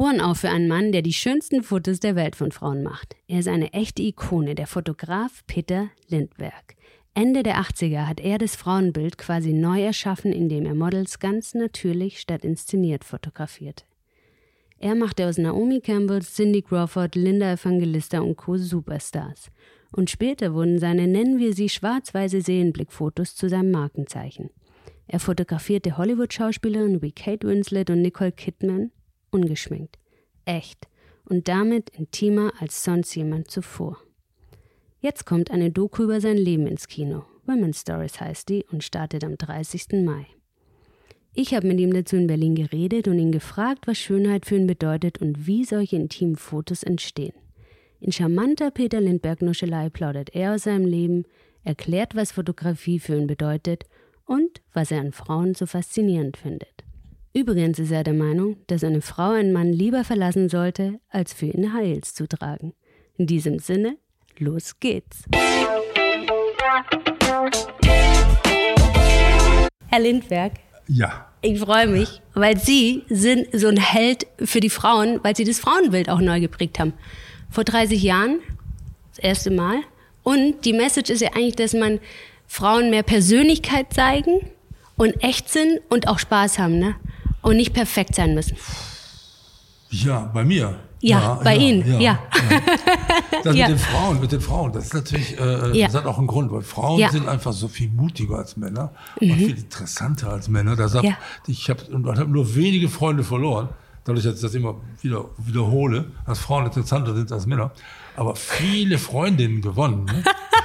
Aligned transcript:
Ohren 0.00 0.22
auf 0.22 0.38
für 0.38 0.48
einen 0.48 0.66
Mann, 0.66 0.92
der 0.92 1.02
die 1.02 1.12
schönsten 1.12 1.62
Fotos 1.62 2.00
der 2.00 2.16
Welt 2.16 2.34
von 2.34 2.52
Frauen 2.52 2.82
macht. 2.82 3.16
Er 3.28 3.40
ist 3.40 3.48
eine 3.48 3.74
echte 3.74 4.00
Ikone, 4.00 4.54
der 4.54 4.66
Fotograf 4.66 5.44
Peter 5.46 5.90
Lindberg. 6.08 6.74
Ende 7.12 7.42
der 7.42 7.60
80er 7.60 8.06
hat 8.06 8.18
er 8.18 8.38
das 8.38 8.56
Frauenbild 8.56 9.18
quasi 9.18 9.52
neu 9.52 9.82
erschaffen, 9.82 10.32
indem 10.32 10.64
er 10.64 10.74
Models 10.74 11.18
ganz 11.18 11.52
natürlich 11.52 12.18
statt 12.18 12.46
inszeniert 12.46 13.04
fotografierte. 13.04 13.84
Er 14.78 14.94
machte 14.94 15.28
aus 15.28 15.36
Naomi 15.36 15.82
Campbell, 15.82 16.22
Cindy 16.22 16.62
Crawford, 16.62 17.14
Linda 17.14 17.52
Evangelista 17.52 18.20
und 18.20 18.36
Co. 18.36 18.56
Superstars. 18.56 19.50
Und 19.92 20.08
später 20.08 20.54
wurden 20.54 20.78
seine, 20.78 21.08
nennen 21.08 21.38
wir 21.38 21.52
sie, 21.52 21.68
schwarz-weiße 21.68 22.40
Seelenblickfotos 22.40 23.34
zu 23.34 23.50
seinem 23.50 23.70
Markenzeichen. 23.70 24.48
Er 25.08 25.20
fotografierte 25.20 25.98
Hollywood-Schauspielerinnen 25.98 27.02
wie 27.02 27.12
Kate 27.12 27.46
Winslet 27.46 27.90
und 27.90 28.00
Nicole 28.00 28.32
Kidman 28.32 28.92
ungeschminkt, 29.30 29.98
echt 30.44 30.88
und 31.24 31.48
damit 31.48 31.90
intimer 31.90 32.52
als 32.58 32.84
sonst 32.84 33.14
jemand 33.14 33.50
zuvor. 33.50 33.98
Jetzt 35.00 35.24
kommt 35.24 35.50
eine 35.50 35.70
Doku 35.70 36.02
über 36.04 36.20
sein 36.20 36.36
Leben 36.36 36.66
ins 36.66 36.88
Kino. 36.88 37.24
Women's 37.46 37.80
Stories 37.80 38.20
heißt 38.20 38.48
die 38.48 38.64
und 38.70 38.84
startet 38.84 39.24
am 39.24 39.36
30. 39.38 40.04
Mai. 40.04 40.26
Ich 41.32 41.54
habe 41.54 41.68
mit 41.68 41.78
ihm 41.78 41.92
dazu 41.92 42.16
in 42.16 42.26
Berlin 42.26 42.54
geredet 42.54 43.06
und 43.06 43.18
ihn 43.18 43.32
gefragt, 43.32 43.86
was 43.86 43.98
Schönheit 43.98 44.46
für 44.46 44.56
ihn 44.56 44.66
bedeutet 44.66 45.18
und 45.18 45.46
wie 45.46 45.64
solche 45.64 45.96
intimen 45.96 46.36
Fotos 46.36 46.82
entstehen. 46.82 47.34
In 48.00 48.12
charmanter 48.12 48.70
Peter 48.70 49.00
Lindbergh-Nuschelei 49.00 49.90
plaudert 49.90 50.34
er 50.34 50.54
aus 50.54 50.64
seinem 50.64 50.86
Leben, 50.86 51.24
erklärt, 51.62 52.14
was 52.16 52.32
Fotografie 52.32 52.98
für 52.98 53.16
ihn 53.16 53.26
bedeutet 53.26 53.84
und 54.24 54.60
was 54.72 54.90
er 54.90 55.00
an 55.00 55.12
Frauen 55.12 55.54
so 55.54 55.66
faszinierend 55.66 56.36
findet. 56.36 56.84
Übrigens 57.32 57.78
ist 57.78 57.92
er 57.92 58.02
der 58.02 58.12
Meinung, 58.12 58.56
dass 58.66 58.82
eine 58.82 59.00
Frau 59.00 59.30
einen 59.30 59.52
Mann 59.52 59.72
lieber 59.72 60.02
verlassen 60.02 60.48
sollte, 60.48 60.98
als 61.10 61.32
für 61.32 61.46
ihn 61.46 61.72
Heils 61.72 62.12
zu 62.12 62.26
tragen. 62.26 62.74
In 63.18 63.28
diesem 63.28 63.60
Sinne, 63.60 63.98
los 64.36 64.80
geht's. 64.80 65.22
Herr 69.86 70.00
Lindberg. 70.00 70.54
Ja. 70.88 71.28
Ich 71.40 71.60
freue 71.60 71.86
mich, 71.86 72.20
weil 72.34 72.58
Sie 72.58 73.04
sind 73.08 73.46
so 73.52 73.68
ein 73.68 73.76
Held 73.76 74.26
für 74.40 74.58
die 74.58 74.68
Frauen, 74.68 75.20
weil 75.22 75.36
Sie 75.36 75.44
das 75.44 75.60
Frauenbild 75.60 76.10
auch 76.10 76.20
neu 76.20 76.40
geprägt 76.40 76.80
haben. 76.80 76.94
Vor 77.48 77.62
30 77.62 78.02
Jahren, 78.02 78.40
das 79.10 79.20
erste 79.20 79.52
Mal. 79.52 79.82
Und 80.24 80.64
die 80.64 80.72
Message 80.72 81.10
ist 81.10 81.20
ja 81.20 81.30
eigentlich, 81.36 81.54
dass 81.54 81.74
man 81.74 82.00
Frauen 82.48 82.90
mehr 82.90 83.04
Persönlichkeit 83.04 83.92
zeigen 83.92 84.50
und 84.96 85.22
echt 85.22 85.48
sind 85.48 85.80
und 85.90 86.08
auch 86.08 86.18
Spaß 86.18 86.58
haben, 86.58 86.80
ne? 86.80 86.96
Und 87.42 87.56
nicht 87.56 87.72
perfekt 87.72 88.14
sein 88.14 88.34
müssen. 88.34 88.56
Ja, 89.90 90.30
bei 90.32 90.44
mir. 90.44 90.76
Ja, 91.00 91.20
ja 91.20 91.34
bei 91.42 91.56
ja, 91.56 91.60
Ihnen, 91.60 91.88
ja. 91.92 92.00
ja. 92.00 92.18
Das 93.42 93.44
mit 93.56 93.68
den 93.68 93.78
Frauen, 93.78 94.20
mit 94.20 94.32
den 94.32 94.40
Frauen, 94.40 94.72
das 94.72 94.84
ist 94.84 94.94
natürlich, 94.94 95.40
äh, 95.40 95.82
das 95.82 95.94
hat 95.94 96.04
auch 96.04 96.18
einen 96.18 96.26
Grund, 96.26 96.52
weil 96.52 96.62
Frauen 96.62 97.10
sind 97.10 97.26
einfach 97.26 97.52
so 97.52 97.68
viel 97.68 97.88
mutiger 97.88 98.36
als 98.36 98.56
Männer 98.56 98.92
mhm. 99.20 99.30
und 99.30 99.38
viel 99.38 99.58
interessanter 99.58 100.30
als 100.30 100.48
Männer. 100.48 100.76
Da 100.76 100.88
sagt, 100.88 101.08
ich 101.46 101.70
habe 101.70 101.82
hab 102.04 102.28
nur 102.28 102.54
wenige 102.54 102.88
Freunde 102.88 103.24
verloren, 103.24 103.70
dadurch, 104.04 104.24
dass 104.24 104.36
ich 104.36 104.42
das 104.42 104.54
immer 104.54 104.76
wieder 105.00 105.24
wiederhole, 105.38 106.06
dass 106.26 106.38
Frauen 106.38 106.66
interessanter 106.66 107.14
sind 107.14 107.32
als 107.32 107.46
Männer 107.46 107.72
aber 108.20 108.36
viele 108.36 108.98
Freundinnen 108.98 109.62
gewonnen. 109.62 110.04
Ne? 110.04 110.22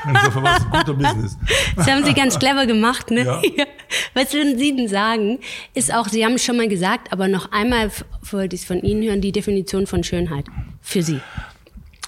Insofern 0.10 0.44
war 0.44 0.58
es 0.58 0.66
ein 0.66 0.72
guter 0.72 0.94
Business. 0.94 1.38
Das 1.78 1.88
haben 1.88 2.04
Sie 2.04 2.14
ganz 2.14 2.38
clever 2.38 2.66
gemacht, 2.66 3.12
ne? 3.12 3.24
Ja. 3.24 3.42
Was 4.14 4.34
würden 4.34 4.58
Sie 4.58 4.76
denn 4.76 4.90
sagen? 4.90 5.40
Ist 5.74 5.94
auch, 5.94 6.10
Sie 6.10 6.26
haben 6.26 6.34
es 6.34 6.44
schon 6.44 6.58
mal 6.58 6.68
gesagt, 6.68 7.14
aber 7.14 7.30
noch 7.30 7.54
einmal 7.54 7.90
wollte 8.30 8.58
ich 8.58 8.64
es 8.64 8.68
von 8.68 8.82
Ihnen 8.82 9.04
hören, 9.04 9.22
die 9.22 9.32
Definition 9.32 9.88
von 9.88 10.04
Schönheit 10.04 10.48
für 10.82 11.02
Sie. 11.02 11.22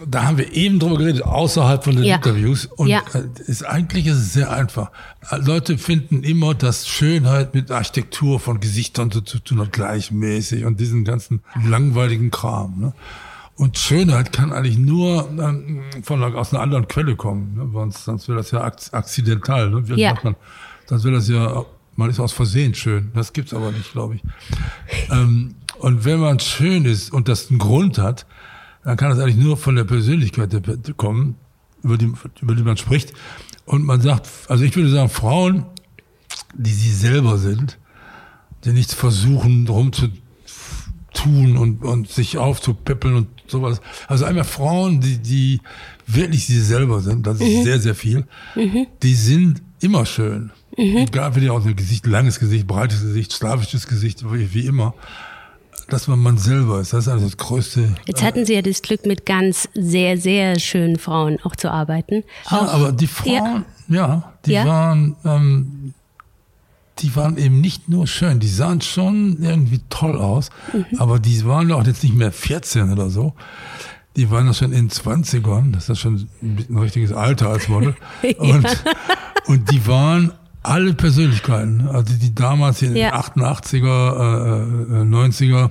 Da 0.06 0.26
haben 0.26 0.38
wir 0.38 0.54
eben 0.54 0.80
drüber 0.80 0.98
geredet, 0.98 1.24
außerhalb 1.24 1.82
von 1.82 1.96
den 1.96 2.04
ja. 2.04 2.18
Interviews. 2.18 2.66
Und 2.66 2.90
ja. 2.90 3.02
Äh, 3.14 3.24
ist, 3.50 3.66
eigentlich 3.66 4.06
ist 4.06 4.18
es 4.18 4.34
sehr 4.34 4.52
einfach. 4.52 4.92
Leute 5.32 5.78
finden 5.78 6.24
immer, 6.24 6.56
dass 6.56 6.90
Schönheit 6.90 7.56
mit 7.56 7.72
Architektur 7.72 8.42
von 8.42 8.60
Gesichtern 8.60 9.12
zu 9.12 9.22
tun 9.22 9.62
hat, 9.62 9.72
gleichmäßig 9.72 10.66
und 10.66 10.82
diesen 10.82 11.06
ganzen 11.06 11.42
langweiligen 11.64 12.32
Kram. 12.32 12.80
Ne? 12.80 12.94
Und 13.58 13.78
Schönheit 13.80 14.32
kann 14.32 14.54
eigentlich 14.54 14.78
nur 14.78 15.28
ähm, 15.30 15.82
von 16.04 16.24
aus 16.24 16.54
einer 16.54 16.62
anderen 16.62 16.88
Quelle 16.88 17.16
kommen, 17.16 17.56
ne? 17.56 17.70
sonst, 17.74 18.06
sonst 18.06 18.28
wäre 18.28 18.38
das 18.38 18.52
ja 18.52 18.64
akzidental. 18.64 19.72
Ne? 19.72 19.84
Ja. 19.96 20.16
man? 20.24 20.36
Sonst 20.86 21.04
wäre 21.04 21.16
das 21.16 21.28
ja, 21.28 21.66
man 21.96 22.10
ist 22.12 22.20
aus 22.20 22.34
Versehen 22.34 22.76
schön. 22.76 23.12
Das 23.16 23.34
gibt's 23.34 23.56
aber 23.56 23.72
nicht, 23.72 23.92
glaube 23.92 24.16
ich. 24.16 24.24
ähm, 25.12 25.56
und 25.80 26.06
wenn 26.06 26.20
man 26.20 26.40
schön 26.40 26.86
ist 26.86 27.12
und 27.12 27.28
das 27.28 27.50
einen 27.50 27.58
Grund 27.58 27.98
hat, 27.98 28.28
dann 28.84 28.96
kann 28.96 29.10
das 29.10 29.20
eigentlich 29.20 29.38
nur 29.38 29.58
von 29.58 29.76
der 29.76 29.86
Persönlichkeit 29.86 30.50
kommen, 30.96 31.36
über 31.84 31.98
die, 31.98 32.14
über 32.42 32.54
die 32.54 32.64
man 32.64 32.78
spricht. 32.78 33.14
Und 33.66 33.84
man 33.84 34.02
sagt, 34.02 34.30
also 34.50 34.64
ich 34.64 34.76
würde 34.76 34.90
sagen, 34.90 35.10
Frauen, 35.10 35.66
die 36.54 36.72
sie 36.72 36.92
selber 36.92 37.38
sind, 37.40 37.80
die 38.64 38.72
nichts 38.72 38.94
versuchen, 38.94 39.66
drum 39.66 39.92
zu 39.94 40.10
tun 41.18 41.58
und, 41.58 41.84
und 41.84 42.10
sich 42.10 42.38
aufzupippeln 42.38 43.16
und 43.16 43.28
sowas. 43.48 43.82
Also 44.08 44.26
einmal 44.26 44.44
Frauen, 44.44 45.02
die, 45.02 45.18
die 45.18 45.62
wirklich 46.06 46.46
sie 46.46 46.60
selber 46.60 47.02
sind, 47.02 47.26
das 47.26 47.42
ist 47.42 47.58
mhm. 47.58 47.64
sehr, 47.64 47.80
sehr 47.80 47.96
viel, 47.96 48.26
mhm. 48.56 48.88
die 49.02 49.16
sind 49.16 49.62
immer 49.82 50.06
schön. 50.06 50.52
Mhm. 50.78 50.98
Egal, 50.98 51.36
wie 51.36 51.42
die 51.42 51.50
aus 51.50 51.64
dem 51.64 51.76
Gesicht, 51.76 52.06
langes 52.06 52.40
Gesicht, 52.40 52.68
breites 52.68 53.02
Gesicht, 53.02 53.32
slawisches 53.32 53.88
Gesicht, 53.88 54.24
wie, 54.32 54.54
wie 54.54 54.66
immer. 54.66 54.94
Dass 55.90 56.10
man 56.10 56.20
man 56.20 56.38
selber 56.38 56.82
ist, 56.82 56.92
das 56.92 57.06
ist 57.06 57.08
also 57.08 57.26
das 57.26 57.38
Größte. 57.38 57.96
Jetzt 58.06 58.22
hatten 58.22 58.46
Sie 58.46 58.54
ja 58.54 58.62
das 58.62 58.82
Glück, 58.82 59.06
mit 59.06 59.26
ganz 59.26 59.70
sehr, 59.74 60.18
sehr 60.18 60.60
schönen 60.60 61.00
Frauen 61.00 61.40
auch 61.44 61.56
zu 61.56 61.72
arbeiten. 61.72 62.26
Ja, 62.52 62.58
auch, 62.58 62.74
aber 62.74 62.92
die 62.92 63.08
Frauen, 63.08 63.64
ja, 63.88 63.96
ja 63.96 64.34
die 64.46 64.52
ja? 64.52 64.66
waren, 64.66 65.16
ähm, 65.24 65.94
die 67.00 67.16
waren 67.16 67.38
eben 67.38 67.62
nicht 67.62 67.90
nur 67.90 68.08
schön, 68.08 68.40
die 68.40 68.48
sahen 68.48 68.82
schon 68.82 69.38
irgendwie 69.42 69.82
toll 69.90 70.18
aus, 70.18 70.50
mhm. 70.74 70.86
aber 71.00 71.20
die 71.20 71.46
waren 71.46 71.72
auch 71.72 71.86
jetzt 71.86 72.04
nicht 72.04 72.16
mehr 72.16 72.32
14 72.32 72.92
oder 72.92 73.10
so. 73.10 73.34
Die 74.16 74.32
waren 74.32 74.48
ja 74.48 74.54
schon 74.54 74.74
in 74.74 74.90
20ern, 74.90 75.72
das 75.72 75.90
ist 75.90 76.00
schon 76.00 76.28
ein 76.42 76.78
richtiges 76.78 77.12
Alter 77.12 77.50
als 77.50 77.68
Model. 77.68 77.96
ja. 78.24 78.32
und, 78.40 78.66
und 79.46 79.72
die 79.72 79.86
waren 79.86 80.34
alle 80.64 80.94
Persönlichkeiten, 80.94 81.88
also 81.88 82.14
die 82.14 82.34
damals 82.34 82.82
in 82.82 82.94
den 82.94 83.04
ja. 83.04 83.16
88er, 83.16 85.02
äh, 85.02 85.04
90er, 85.04 85.66
äh, 85.66 85.70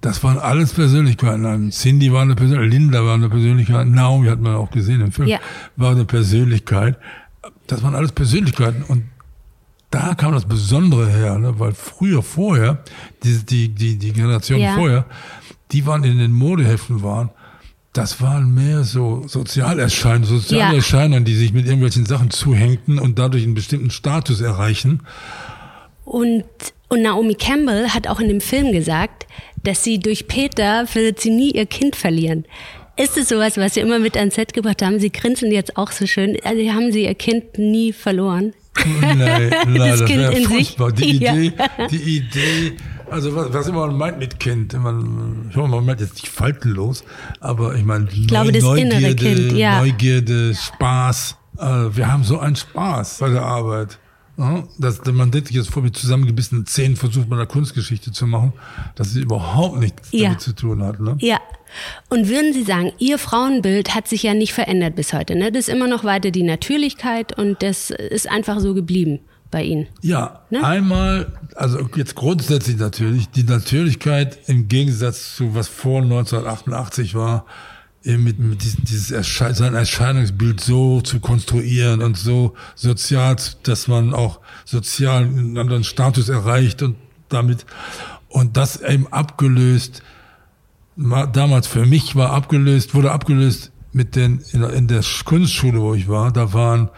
das 0.00 0.22
waren 0.22 0.38
alles 0.38 0.72
Persönlichkeiten. 0.72 1.70
Cindy 1.70 2.12
war 2.12 2.22
eine 2.22 2.34
Persönlichkeit, 2.34 2.72
Linda 2.72 3.04
war 3.04 3.14
eine 3.14 3.28
Persönlichkeit, 3.28 3.86
Naomi 3.88 4.28
hat 4.28 4.40
man 4.40 4.54
auch 4.54 4.70
gesehen 4.70 5.00
im 5.00 5.12
Film, 5.12 5.28
ja. 5.28 5.38
war 5.76 5.92
eine 5.92 6.04
Persönlichkeit. 6.04 6.96
Das 7.66 7.82
waren 7.82 7.94
alles 7.94 8.12
Persönlichkeiten 8.12 8.82
und 8.82 9.04
da 9.90 10.14
kam 10.14 10.32
das 10.32 10.44
Besondere 10.44 11.08
her, 11.08 11.38
ne? 11.38 11.58
weil 11.58 11.72
früher, 11.72 12.22
vorher, 12.22 12.82
die, 13.22 13.38
die, 13.44 13.68
die, 13.68 13.96
die 13.96 14.12
Generation 14.12 14.60
ja. 14.60 14.74
vorher, 14.74 15.06
die 15.72 15.86
waren 15.86 16.04
in 16.04 16.18
den 16.18 16.32
Modeheften 16.32 17.02
waren, 17.02 17.30
das 17.94 18.20
waren 18.20 18.54
mehr 18.54 18.84
so 18.84 19.24
Sozialerscheinungen, 19.26 20.24
Sozialerscheinungen, 20.24 21.24
ja. 21.24 21.24
die 21.24 21.34
sich 21.34 21.52
mit 21.52 21.64
irgendwelchen 21.64 22.06
Sachen 22.06 22.30
zuhängten 22.30 22.98
und 22.98 23.18
dadurch 23.18 23.44
einen 23.44 23.54
bestimmten 23.54 23.90
Status 23.90 24.40
erreichen. 24.40 25.00
Und, 26.04 26.44
und 26.88 27.02
Naomi 27.02 27.34
Campbell 27.34 27.88
hat 27.88 28.06
auch 28.06 28.20
in 28.20 28.28
dem 28.28 28.40
Film 28.40 28.72
gesagt, 28.72 29.26
dass 29.64 29.82
sie 29.82 29.98
durch 29.98 30.28
Peter 30.28 30.86
wird 30.94 31.18
sie 31.20 31.30
nie 31.30 31.50
ihr 31.50 31.66
Kind 31.66 31.96
verlieren. 31.96 32.44
Ist 32.96 33.16
es 33.16 33.28
sowas, 33.28 33.56
was 33.56 33.74
Sie 33.74 33.80
immer 33.80 34.00
mit 34.00 34.16
ans 34.16 34.34
Set 34.34 34.52
gebracht 34.52 34.82
haben? 34.82 34.98
Sie 34.98 35.12
grinsen 35.12 35.52
jetzt 35.52 35.76
auch 35.76 35.92
so 35.92 36.04
schön. 36.04 36.36
Also 36.42 36.60
haben 36.72 36.90
Sie 36.90 37.04
Ihr 37.04 37.14
Kind 37.14 37.56
nie 37.56 37.92
verloren? 37.92 38.54
Nein, 39.00 39.18
nein 39.18 39.50
das, 39.74 40.00
das 40.00 40.08
wäre 40.08 40.36
furchtbar. 40.42 40.92
Die 40.92 41.10
Idee, 41.16 41.52
ja. 41.56 41.86
die 41.88 42.16
Idee, 42.16 42.76
also 43.10 43.34
was, 43.34 43.52
was 43.52 43.68
immer 43.68 43.86
man 43.86 43.96
meint 43.96 44.18
mit 44.18 44.38
Kind, 44.38 44.72
man, 44.74 45.46
ich 45.50 45.56
hoffe, 45.56 45.68
man 45.68 45.84
meint 45.84 46.00
jetzt 46.00 46.14
nicht 46.14 46.28
faltenlos, 46.28 47.04
aber 47.40 47.74
ich 47.74 47.84
meine, 47.84 48.08
ich 48.10 48.28
glaube, 48.28 48.52
das 48.52 48.62
Neugierde, 48.62 49.14
kind, 49.14 49.52
ja. 49.52 49.80
Neugierde, 49.80 50.54
Spaß. 50.54 51.36
Äh, 51.58 51.64
wir 51.64 52.12
haben 52.12 52.24
so 52.24 52.38
einen 52.38 52.56
Spaß 52.56 53.18
bei 53.18 53.30
der 53.30 53.42
Arbeit. 53.42 53.98
Ja, 54.38 54.62
das, 54.78 55.04
man 55.04 55.32
denkt 55.32 55.50
jetzt 55.50 55.68
vor, 55.68 55.82
mit 55.82 55.96
zusammengebissenen 55.96 56.64
Zähnen 56.64 56.94
versucht 56.94 57.28
man 57.28 57.40
eine 57.40 57.48
Kunstgeschichte 57.48 58.12
zu 58.12 58.24
machen, 58.24 58.52
dass 58.94 59.10
sie 59.10 59.20
überhaupt 59.20 59.80
nichts 59.80 60.12
ja. 60.12 60.28
damit 60.28 60.40
zu 60.40 60.54
tun 60.54 60.82
hat. 60.84 61.00
Ne? 61.00 61.16
Ja. 61.18 61.40
Und 62.08 62.28
würden 62.28 62.52
Sie 62.52 62.62
sagen, 62.62 62.92
Ihr 62.98 63.18
Frauenbild 63.18 63.94
hat 63.94 64.06
sich 64.06 64.22
ja 64.22 64.34
nicht 64.34 64.52
verändert 64.52 64.94
bis 64.94 65.12
heute. 65.12 65.34
Ne? 65.34 65.50
Das 65.50 65.66
ist 65.66 65.74
immer 65.74 65.88
noch 65.88 66.04
weiter 66.04 66.30
die 66.30 66.44
Natürlichkeit 66.44 67.36
und 67.36 67.62
das 67.62 67.90
ist 67.90 68.30
einfach 68.30 68.60
so 68.60 68.74
geblieben 68.74 69.18
bei 69.50 69.64
Ihnen. 69.64 69.88
Ja, 70.02 70.42
ne? 70.50 70.64
einmal, 70.64 71.32
also 71.56 71.80
jetzt 71.96 72.14
grundsätzlich 72.14 72.76
natürlich, 72.76 73.28
die 73.30 73.42
Natürlichkeit 73.42 74.38
im 74.46 74.68
Gegensatz 74.68 75.34
zu 75.34 75.54
was 75.56 75.66
vor 75.66 76.02
1988 76.02 77.16
war, 77.16 77.44
eben 78.04 78.24
mit, 78.24 78.38
mit 78.38 78.62
dieses 78.62 79.10
Ersche 79.10 79.54
sein 79.54 79.74
Erscheinungsbild 79.74 80.60
so 80.60 81.00
zu 81.00 81.20
konstruieren 81.20 82.02
und 82.02 82.16
so 82.16 82.54
sozial, 82.74 83.36
dass 83.64 83.88
man 83.88 84.14
auch 84.14 84.40
sozial 84.64 85.24
einen 85.24 85.58
anderen 85.58 85.84
Status 85.84 86.28
erreicht 86.28 86.82
und 86.82 86.96
damit 87.28 87.66
und 88.28 88.56
das 88.56 88.80
eben 88.80 89.06
abgelöst 89.08 90.02
damals 91.32 91.66
für 91.66 91.86
mich 91.86 92.16
war 92.16 92.32
abgelöst, 92.32 92.94
wurde 92.94 93.12
abgelöst 93.12 93.70
mit 93.92 94.16
den, 94.16 94.42
in, 94.52 94.62
in 94.64 94.88
der 94.88 95.02
Kunstschule, 95.24 95.80
wo 95.80 95.94
ich 95.94 96.08
war, 96.08 96.32
da 96.32 96.52
waren 96.52 96.90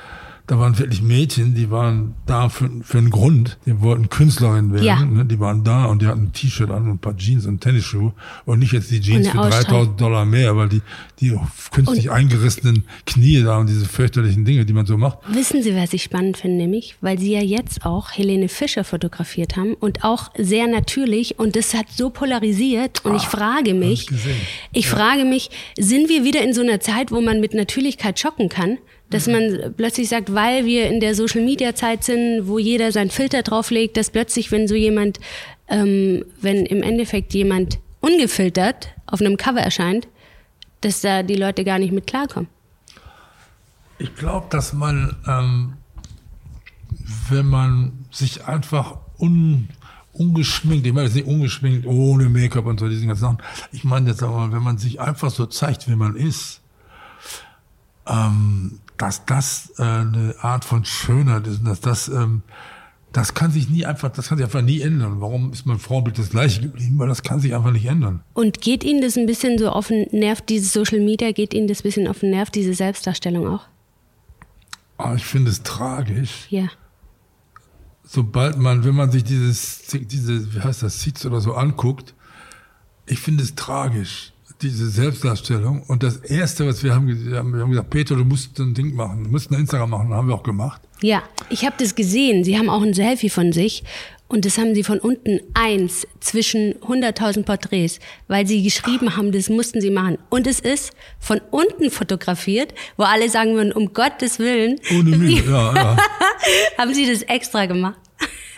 da 0.50 0.58
waren 0.58 0.76
wirklich 0.80 1.00
Mädchen, 1.00 1.54
die 1.54 1.70
waren 1.70 2.16
da 2.26 2.48
für, 2.48 2.68
für 2.82 2.98
einen 2.98 3.10
Grund. 3.10 3.56
Die 3.66 3.80
wollten 3.82 4.08
Künstlerin 4.08 4.72
werden. 4.72 4.84
Ja. 4.84 5.04
Ne? 5.04 5.24
Die 5.24 5.38
waren 5.38 5.62
da 5.62 5.84
und 5.84 6.02
die 6.02 6.08
hatten 6.08 6.24
ein 6.24 6.32
T-Shirt 6.32 6.72
an 6.72 6.82
und 6.82 6.90
ein 6.90 6.98
paar 6.98 7.16
Jeans 7.16 7.46
und 7.46 7.60
Tennisschuhe 7.60 8.12
und 8.46 8.58
nicht 8.58 8.72
jetzt 8.72 8.90
die 8.90 9.00
Jeans 9.00 9.28
für 9.28 9.38
3000 9.38 10.00
Dollar 10.00 10.24
mehr, 10.24 10.56
weil 10.56 10.68
die, 10.68 10.82
die 11.20 11.38
künstlich 11.70 12.08
und 12.08 12.16
eingerissenen 12.16 12.82
Knie 13.06 13.44
da 13.44 13.58
und 13.58 13.68
diese 13.68 13.86
fürchterlichen 13.86 14.44
Dinge, 14.44 14.64
die 14.64 14.72
man 14.72 14.86
so 14.86 14.96
macht. 14.96 15.18
Wissen 15.28 15.62
Sie, 15.62 15.76
was 15.76 15.92
ich 15.92 16.02
spannend 16.02 16.36
finde, 16.36 16.56
nämlich, 16.56 16.96
weil 17.00 17.16
Sie 17.16 17.30
ja 17.30 17.42
jetzt 17.42 17.86
auch 17.86 18.10
Helene 18.10 18.48
Fischer 18.48 18.82
fotografiert 18.82 19.56
haben 19.56 19.74
und 19.74 20.02
auch 20.02 20.32
sehr 20.36 20.66
natürlich 20.66 21.38
und 21.38 21.54
das 21.54 21.74
hat 21.74 21.86
so 21.94 22.10
polarisiert 22.10 23.04
und 23.04 23.12
Ach, 23.12 23.22
ich 23.22 23.28
frage 23.28 23.72
mich, 23.72 24.10
ich, 24.10 24.18
ich 24.72 24.86
ja. 24.86 24.96
frage 24.96 25.24
mich, 25.24 25.50
sind 25.78 26.08
wir 26.08 26.24
wieder 26.24 26.42
in 26.42 26.54
so 26.54 26.60
einer 26.60 26.80
Zeit, 26.80 27.12
wo 27.12 27.20
man 27.20 27.38
mit 27.38 27.54
Natürlichkeit 27.54 28.18
schocken 28.18 28.48
kann? 28.48 28.78
Dass 29.10 29.26
man 29.26 29.74
plötzlich 29.76 30.08
sagt, 30.08 30.32
weil 30.34 30.64
wir 30.66 30.88
in 30.88 31.00
der 31.00 31.14
Social 31.14 31.42
Media 31.42 31.74
Zeit 31.74 32.04
sind, 32.04 32.46
wo 32.46 32.58
jeder 32.58 32.92
seinen 32.92 33.10
Filter 33.10 33.42
drauflegt, 33.42 33.96
dass 33.96 34.10
plötzlich, 34.10 34.52
wenn 34.52 34.68
so 34.68 34.76
jemand, 34.76 35.18
ähm, 35.68 36.24
wenn 36.40 36.64
im 36.64 36.82
Endeffekt 36.82 37.34
jemand 37.34 37.78
ungefiltert 38.00 38.88
auf 39.06 39.20
einem 39.20 39.36
Cover 39.36 39.60
erscheint, 39.60 40.06
dass 40.80 41.00
da 41.00 41.22
die 41.22 41.34
Leute 41.34 41.64
gar 41.64 41.78
nicht 41.78 41.92
mit 41.92 42.06
klarkommen. 42.06 42.48
Ich 43.98 44.14
glaube, 44.14 44.46
dass 44.50 44.72
man, 44.72 45.16
ähm, 45.26 45.74
wenn 47.28 47.46
man 47.46 47.92
sich 48.10 48.44
einfach 48.46 48.96
un, 49.18 49.68
ungeschminkt, 50.12 50.86
ich 50.86 50.92
meine 50.92 51.06
jetzt 51.06 51.16
nicht 51.16 51.26
ungeschminkt, 51.26 51.86
ohne 51.86 52.28
Make-up 52.28 52.66
und 52.66 52.80
so 52.80 52.88
diese 52.88 53.06
ganzen 53.06 53.20
Sachen. 53.20 53.38
Ich 53.72 53.84
meine 53.84 54.10
jetzt 54.10 54.22
aber, 54.22 54.52
wenn 54.52 54.62
man 54.62 54.78
sich 54.78 55.00
einfach 55.00 55.30
so 55.30 55.46
zeigt, 55.46 55.88
wie 55.88 55.96
man 55.96 56.16
ist, 56.16 56.62
ähm, 58.06 58.80
dass 59.00 59.24
das 59.24 59.72
äh, 59.78 59.82
eine 59.82 60.34
Art 60.40 60.64
von 60.64 60.84
Schönheit 60.84 61.46
ist, 61.46 61.66
dass 61.66 61.80
das 61.80 62.08
ähm, 62.08 62.42
das 63.12 63.34
kann 63.34 63.50
sich 63.50 63.68
nie 63.68 63.84
einfach, 63.84 64.10
das 64.10 64.28
kann 64.28 64.38
sich 64.38 64.44
einfach 64.44 64.62
nie 64.62 64.80
ändern. 64.80 65.20
Warum 65.20 65.52
ist 65.52 65.66
mein 65.66 65.78
Frauenbild 65.78 66.18
das 66.18 66.30
gleiche 66.30 66.60
geblieben? 66.60 66.98
Weil 66.98 67.08
das 67.08 67.22
kann 67.22 67.40
sich 67.40 67.54
einfach 67.54 67.72
nicht 67.72 67.86
ändern. 67.86 68.22
Und 68.34 68.60
geht 68.60 68.84
Ihnen 68.84 69.02
das 69.02 69.16
ein 69.16 69.26
bisschen 69.26 69.58
so 69.58 69.70
auf 69.70 69.88
den 69.88 70.06
Nerv, 70.12 70.42
diese 70.42 70.66
Social 70.66 71.00
Media, 71.00 71.32
geht 71.32 71.52
Ihnen 71.52 71.66
das 71.66 71.80
ein 71.80 71.82
bisschen 71.82 72.06
auf 72.06 72.20
den 72.20 72.30
Nerv, 72.30 72.50
diese 72.50 72.72
Selbstdarstellung 72.72 73.48
auch? 73.48 73.64
Oh, 74.98 75.12
ich 75.16 75.24
finde 75.24 75.50
es 75.50 75.62
tragisch. 75.62 76.46
Ja. 76.50 76.68
Sobald 78.04 78.58
man, 78.58 78.84
wenn 78.84 78.94
man 78.94 79.10
sich 79.10 79.24
dieses, 79.24 79.82
diese, 79.92 80.54
wie 80.54 80.60
heißt 80.60 80.82
das, 80.82 81.00
Seeds 81.00 81.26
oder 81.26 81.40
so 81.40 81.54
anguckt, 81.54 82.14
ich 83.06 83.18
finde 83.18 83.42
es 83.42 83.56
tragisch 83.56 84.32
diese 84.62 84.88
Selbstdarstellung. 84.88 85.82
Und 85.88 86.02
das 86.02 86.16
Erste, 86.18 86.66
was 86.66 86.82
wir 86.82 86.94
haben, 86.94 87.08
wir 87.08 87.38
haben 87.38 87.70
gesagt, 87.70 87.90
Peter, 87.90 88.16
du 88.16 88.24
musst 88.24 88.58
ein 88.58 88.74
Ding 88.74 88.94
machen, 88.94 89.24
du 89.24 89.30
musst 89.30 89.50
ein 89.50 89.58
Instagram 89.58 89.90
machen. 89.90 90.10
Das 90.10 90.18
haben 90.18 90.28
wir 90.28 90.34
auch 90.34 90.42
gemacht. 90.42 90.80
Ja, 91.02 91.22
ich 91.48 91.64
habe 91.64 91.76
das 91.78 91.94
gesehen. 91.94 92.44
Sie 92.44 92.58
haben 92.58 92.68
auch 92.68 92.82
ein 92.82 92.94
Selfie 92.94 93.30
von 93.30 93.52
sich. 93.52 93.82
Und 94.30 94.44
das 94.44 94.58
haben 94.58 94.76
sie 94.76 94.84
von 94.84 95.00
unten 95.00 95.40
eins 95.54 96.06
zwischen 96.20 96.74
100.000 96.74 97.42
Porträts, 97.42 97.98
weil 98.28 98.46
sie 98.46 98.62
geschrieben 98.62 99.16
haben, 99.16 99.32
das 99.32 99.48
mussten 99.48 99.80
sie 99.80 99.90
machen. 99.90 100.18
Und 100.28 100.46
es 100.46 100.60
ist 100.60 100.92
von 101.18 101.40
unten 101.50 101.90
fotografiert, 101.90 102.72
wo 102.96 103.02
alle 103.02 103.28
sagen 103.28 103.54
würden, 103.54 103.72
um 103.72 103.92
Gottes 103.92 104.38
Willen. 104.38 104.78
Ohne 104.96 105.16
Mühe, 105.16 105.42
ja, 105.44 105.74
ja. 105.74 105.96
haben 106.78 106.94
sie 106.94 107.10
das 107.10 107.22
extra 107.22 107.66
gemacht. 107.66 107.98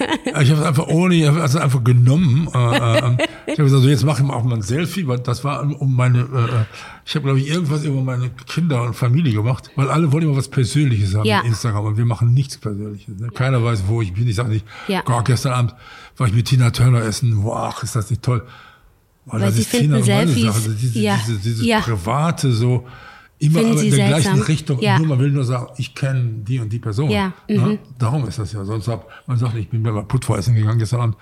Ich 0.43 0.50
habe 0.50 0.60
es 0.60 0.66
einfach 0.66 0.87
ohne, 0.88 1.14
ich 1.14 1.26
habe 1.26 1.40
es 1.40 1.56
einfach 1.56 1.84
genommen. 1.84 2.49
Äh, 2.54 2.58
äh, 2.58 2.99
ähm, 2.99 3.19
ich 3.46 3.52
habe 3.54 3.64
gesagt, 3.64 3.82
so 3.82 3.88
jetzt 3.88 4.04
mache 4.04 4.22
ich 4.22 4.31
auch 4.31 4.44
mal 4.44 4.56
ein 4.56 4.62
Selfie, 4.62 5.06
weil 5.06 5.19
das 5.19 5.44
war 5.44 5.62
um 5.62 5.94
meine, 5.94 6.20
äh, 6.20 6.64
ich 7.04 7.14
habe 7.14 7.25
glaube 7.25 7.40
ich 7.40 7.49
irgendwas 7.49 7.84
über 7.84 8.00
meine 8.00 8.31
Kinder 8.31 8.82
und 8.82 8.94
Familie 8.94 9.32
gemacht, 9.32 9.70
weil 9.76 9.88
alle 9.88 10.12
wollen 10.12 10.25
immer 10.25 10.37
was 10.37 10.49
Persönliches 10.49 11.14
haben 11.14 11.25
ja. 11.26 11.40
in 11.40 11.46
Instagram 11.46 11.84
und 11.84 11.96
wir 11.96 12.04
machen 12.04 12.34
nichts 12.34 12.58
Persönliches. 12.58 13.19
Ne? 13.19 13.28
Keiner 13.28 13.62
weiß, 13.62 13.84
wo 13.87 14.02
ich 14.02 14.12
bin. 14.12 14.26
Ich 14.28 14.37
sage 14.37 14.50
nicht, 14.50 14.66
ja. 14.88 15.02
Gott, 15.02 15.25
gestern 15.26 15.52
Abend 15.52 15.75
war 16.16 16.26
ich 16.26 16.32
mit 16.32 16.46
Tina 16.46 16.70
Turner 16.70 17.02
essen. 17.02 17.43
Wow, 17.43 17.82
ist 17.82 17.96
das 17.96 18.10
nicht 18.10 18.22
toll. 18.22 18.46
Weil, 19.26 19.40
weil 19.40 19.48
das 19.48 19.58
ist 19.58 19.70
Tina 19.70 19.98
und 19.98 20.06
meine 20.06 20.32
Sache. 20.32 20.55
Also 20.55 20.72
diese, 20.72 20.98
ja. 20.98 21.19
diese, 21.26 21.38
dieses 21.38 21.64
ja. 21.64 21.81
private 21.81 22.52
so 22.52 22.87
immer 23.42 23.60
aber 23.60 23.68
in 23.70 23.74
der 23.74 23.90
seltsam. 23.90 24.08
gleichen 24.08 24.42
Richtung. 24.42 24.80
Ja. 24.80 24.98
Nur 24.98 25.08
man 25.08 25.18
will 25.18 25.30
nur 25.30 25.44
sagen, 25.44 25.66
ich 25.76 25.94
kenne 25.94 26.42
die 26.44 26.60
und 26.60 26.72
die 26.72 26.78
Person. 26.78 27.10
Ja. 27.10 27.32
Ne? 27.48 27.58
Mhm. 27.58 27.78
Darum 27.98 28.26
ist 28.26 28.38
das 28.38 28.52
ja. 28.52 28.64
Sonst 28.64 28.88
hab, 28.88 29.08
man 29.26 29.36
sagt, 29.36 29.56
ich 29.56 29.68
bin 29.68 29.82
bei 29.82 29.90
Putvo 30.02 30.36
essen 30.36 30.54
gegangen 30.54 30.78
gestern 30.78 31.00
Abend, 31.00 31.16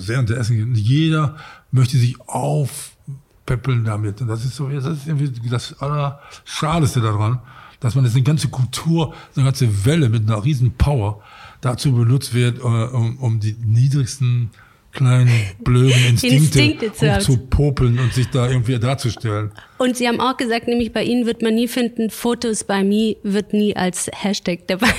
sehr 0.00 0.18
und 0.18 0.30
essen 0.30 0.56
gegangen. 0.56 0.74
Jeder 0.74 1.36
möchte 1.70 1.98
sich 1.98 2.18
aufpeppeln 2.26 3.84
damit. 3.84 4.20
Und 4.20 4.28
das 4.28 4.44
ist 4.44 4.56
so, 4.56 4.68
das 4.68 4.86
ist 4.86 5.06
irgendwie 5.06 5.30
das 5.48 5.78
Allerschadeste 5.80 7.00
daran, 7.00 7.40
dass 7.80 7.94
man 7.94 8.04
jetzt 8.04 8.14
eine 8.14 8.24
ganze 8.24 8.48
Kultur, 8.48 9.14
eine 9.36 9.44
ganze 9.44 9.84
Welle 9.84 10.08
mit 10.08 10.28
einer 10.28 10.42
riesen 10.42 10.72
Power 10.72 11.20
dazu 11.60 11.92
benutzt 11.92 12.34
wird, 12.34 12.58
äh, 12.58 12.62
um, 12.62 13.18
um 13.18 13.40
die 13.40 13.56
niedrigsten 13.62 14.50
kleinen 14.92 15.30
blöden 15.62 16.04
Instinkte, 16.08 16.60
Instinkte 16.60 17.18
zu 17.20 17.36
popeln 17.36 17.98
und 17.98 18.12
sich 18.12 18.28
da 18.30 18.48
irgendwie 18.48 18.78
darzustellen. 18.78 19.52
Und 19.78 19.96
Sie 19.96 20.08
haben 20.08 20.20
auch 20.20 20.36
gesagt, 20.36 20.66
nämlich 20.66 20.92
bei 20.92 21.04
Ihnen 21.04 21.26
wird 21.26 21.42
man 21.42 21.54
nie 21.54 21.68
finden, 21.68 22.10
Fotos 22.10 22.64
bei 22.64 22.82
mir 22.82 23.16
wird 23.22 23.52
nie 23.52 23.76
als 23.76 24.10
Hashtag 24.12 24.66
dabei. 24.66 24.88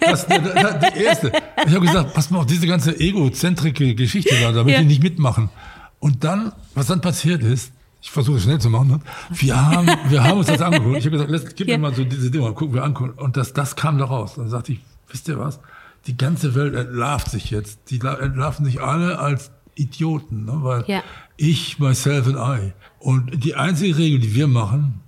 Das, 0.00 0.26
das, 0.26 0.40
das 0.54 0.92
die 0.94 1.02
erste. 1.02 1.32
Ich 1.66 1.74
habe 1.74 1.84
gesagt, 1.84 2.14
pass 2.14 2.30
mal 2.30 2.38
auf, 2.38 2.46
diese 2.46 2.66
ganze 2.66 2.98
egozentrike 2.98 3.94
Geschichte 3.94 4.34
da, 4.40 4.52
da 4.52 4.64
will 4.64 4.72
ja. 4.72 4.80
ich 4.80 4.86
nicht 4.86 5.02
mitmachen. 5.02 5.50
Und 5.98 6.24
dann, 6.24 6.52
was 6.74 6.86
dann 6.86 7.02
passiert 7.02 7.42
ist, 7.42 7.72
ich 8.00 8.10
versuche 8.10 8.36
es 8.36 8.44
schnell 8.44 8.58
zu 8.58 8.70
machen, 8.70 8.88
ne? 8.88 9.00
wir, 9.30 9.66
haben, 9.66 9.90
wir 10.08 10.24
haben 10.24 10.38
uns 10.38 10.46
das 10.46 10.62
angeguckt. 10.62 10.98
Ich 10.98 11.06
habe 11.06 11.26
gesagt, 11.26 11.56
gib 11.56 11.68
ja. 11.68 11.76
mir 11.76 11.88
mal 11.88 11.94
so 11.94 12.04
diese 12.04 12.30
Dinge, 12.30 12.52
gucken 12.52 12.74
wir 12.74 12.84
an. 12.84 12.94
Und 12.94 13.36
das, 13.36 13.52
das 13.52 13.76
kam 13.76 13.98
da 13.98 14.06
raus. 14.06 14.34
Dann 14.36 14.48
sagte 14.48 14.72
ich, 14.72 14.80
wisst 15.10 15.28
ihr 15.28 15.38
was? 15.38 15.60
Die 16.06 16.16
ganze 16.16 16.54
Welt 16.54 16.74
entlarvt 16.74 17.30
sich 17.30 17.50
jetzt. 17.50 17.90
Die 17.90 18.00
entlarven 18.00 18.64
sich 18.64 18.80
alle 18.80 19.18
als 19.18 19.50
Idioten, 19.74 20.44
ne? 20.44 20.58
weil 20.62 20.84
ja. 20.86 21.02
ich, 21.36 21.78
myself 21.78 22.26
and 22.26 22.36
I. 22.36 22.72
Und 22.98 23.44
die 23.44 23.54
einzige 23.54 23.96
Regel, 23.96 24.20
die 24.20 24.34
wir 24.34 24.48
machen, 24.48 25.00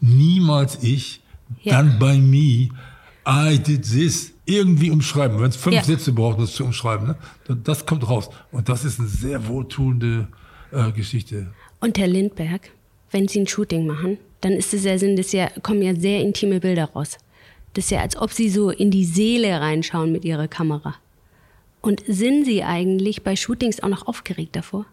niemals 0.00 0.82
ich, 0.82 1.20
ja. 1.62 1.76
dann 1.76 1.98
bei 1.98 2.18
me, 2.18 2.68
I 3.26 3.58
did 3.58 3.82
this, 3.82 4.32
irgendwie 4.44 4.90
umschreiben. 4.90 5.40
Wenn 5.40 5.50
es 5.50 5.56
fünf 5.56 5.76
ja. 5.76 5.84
Sätze 5.84 6.12
braucht, 6.12 6.40
das 6.40 6.54
zu 6.54 6.64
umschreiben, 6.64 7.08
ne? 7.08 7.16
das 7.64 7.86
kommt 7.86 8.08
raus. 8.08 8.30
Und 8.50 8.68
das 8.68 8.84
ist 8.84 8.98
eine 8.98 9.08
sehr 9.08 9.46
wohltuende 9.46 10.28
äh, 10.72 10.90
Geschichte. 10.92 11.52
Und 11.80 11.98
Herr 11.98 12.08
Lindberg, 12.08 12.70
wenn 13.10 13.28
Sie 13.28 13.40
ein 13.40 13.46
Shooting 13.46 13.86
machen, 13.86 14.18
dann 14.40 14.52
ist 14.52 14.74
es 14.74 14.84
ja 14.84 14.98
Sinn, 14.98 15.16
dass 15.16 15.32
ja, 15.32 15.48
kommen 15.62 15.82
ja 15.82 15.94
sehr 15.94 16.20
intime 16.22 16.60
Bilder 16.60 16.86
raus. 16.86 17.18
Das 17.74 17.84
ist 17.84 17.90
ja, 17.90 18.00
als 18.00 18.16
ob 18.16 18.32
Sie 18.32 18.50
so 18.50 18.70
in 18.70 18.90
die 18.90 19.04
Seele 19.04 19.60
reinschauen 19.60 20.10
mit 20.12 20.24
Ihrer 20.24 20.48
Kamera. 20.48 20.96
Und 21.80 22.02
sind 22.06 22.44
Sie 22.44 22.62
eigentlich 22.62 23.22
bei 23.22 23.36
Shootings 23.36 23.80
auch 23.82 23.88
noch 23.88 24.06
aufgeregt 24.06 24.56
davor? 24.56 24.86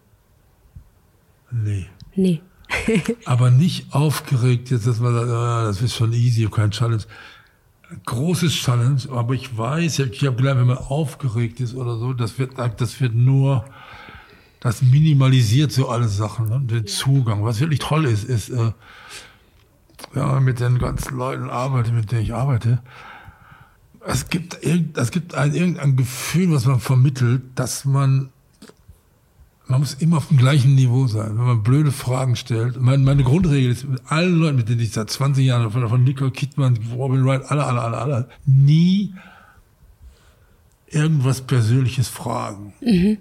Nee. 1.50 1.86
Nee. 2.14 2.40
Aber 3.24 3.50
nicht 3.50 3.92
aufgeregt, 3.92 4.70
jetzt, 4.70 4.86
dass 4.86 5.00
man 5.00 5.14
sagt, 5.14 5.28
ah, 5.28 5.64
das 5.64 5.82
ist 5.82 5.94
schon 5.94 6.12
easy, 6.12 6.46
kein 6.50 6.70
Challenge. 6.70 7.02
Großes 8.04 8.52
Challenge, 8.52 9.00
aber 9.08 9.32
ich 9.32 9.56
weiß, 9.56 10.00
ich 10.00 10.26
habe 10.26 10.36
gelernt, 10.36 10.60
wenn 10.60 10.66
man 10.66 10.76
aufgeregt 10.76 11.58
ist 11.60 11.74
oder 11.74 11.96
so, 11.96 12.12
das 12.12 12.38
wird, 12.38 12.58
das 12.58 13.00
wird 13.00 13.14
nur, 13.14 13.64
das 14.60 14.82
minimalisiert 14.82 15.72
so 15.72 15.88
alle 15.88 16.06
Sachen, 16.06 16.50
ne? 16.50 16.60
den 16.62 16.80
ja. 16.80 16.84
Zugang. 16.84 17.42
Was 17.44 17.60
wirklich 17.60 17.78
toll 17.78 18.04
ist, 18.04 18.24
ist, 18.24 18.50
äh, 18.50 18.72
ja, 20.14 20.40
mit 20.40 20.60
den 20.60 20.78
ganzen 20.78 21.16
Leuten 21.16 21.50
arbeite, 21.50 21.92
mit 21.92 22.10
denen 22.10 22.22
ich 22.22 22.34
arbeite, 22.34 22.80
es 24.06 24.28
gibt, 24.28 24.58
es 24.64 25.10
gibt 25.10 25.34
ein, 25.34 25.54
irgendein 25.54 25.96
Gefühl, 25.96 26.52
was 26.52 26.64
man 26.64 26.80
vermittelt, 26.80 27.42
dass 27.56 27.84
man, 27.84 28.30
man 29.66 29.80
muss 29.80 29.94
immer 29.94 30.16
auf 30.18 30.28
dem 30.28 30.38
gleichen 30.38 30.74
Niveau 30.74 31.06
sein, 31.08 31.36
wenn 31.36 31.44
man 31.44 31.62
blöde 31.62 31.92
Fragen 31.92 32.36
stellt. 32.36 32.80
Meine, 32.80 33.02
meine 33.02 33.22
Grundregel 33.22 33.70
ist, 33.70 33.86
mit 33.86 34.00
allen 34.06 34.38
Leuten, 34.38 34.56
mit 34.56 34.68
denen 34.68 34.80
ich 34.80 34.92
seit 34.92 35.10
20 35.10 35.44
Jahren, 35.44 35.70
von, 35.70 35.86
von 35.88 36.04
Nicole 36.04 36.30
Kidman, 36.30 36.78
Robin 36.94 37.24
Wright, 37.24 37.50
alle, 37.50 37.64
alle, 37.64 37.80
alle, 37.82 37.98
alle, 37.98 38.28
nie 38.46 39.14
irgendwas 40.86 41.42
Persönliches 41.42 42.08
fragen. 42.08 42.72
Mhm. 42.80 43.18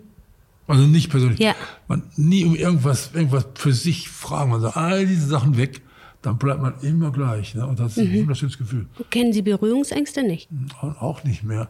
Also 0.68 0.84
nicht 0.84 1.10
persönlich. 1.10 1.40
Ja. 1.40 1.56
Man 1.88 2.04
nie 2.16 2.46
um 2.46 2.56
irgendwas, 2.56 3.12
irgendwas 3.14 3.46
für 3.56 3.74
sich 3.74 4.10
fragen. 4.10 4.52
Man 4.52 4.62
sagt 4.62 4.78
all 4.78 5.06
diese 5.06 5.28
Sachen 5.28 5.58
weg 5.58 5.82
dann 6.28 6.38
bleibt 6.38 6.62
man 6.62 6.78
immer 6.82 7.10
gleich. 7.12 7.56
Ne? 7.56 7.66
Und 7.66 7.80
das 7.80 7.96
ist 7.96 8.04
mhm. 8.04 8.12
ein 8.12 8.20
wunderschönes 8.20 8.58
Gefühl. 8.58 8.86
Kennen 9.12 9.32
Sie 9.32 9.42
Berührungsängste 9.42 10.24
nicht? 10.24 10.50
Auch 10.82 11.24
nicht 11.24 11.44
mehr. 11.44 11.70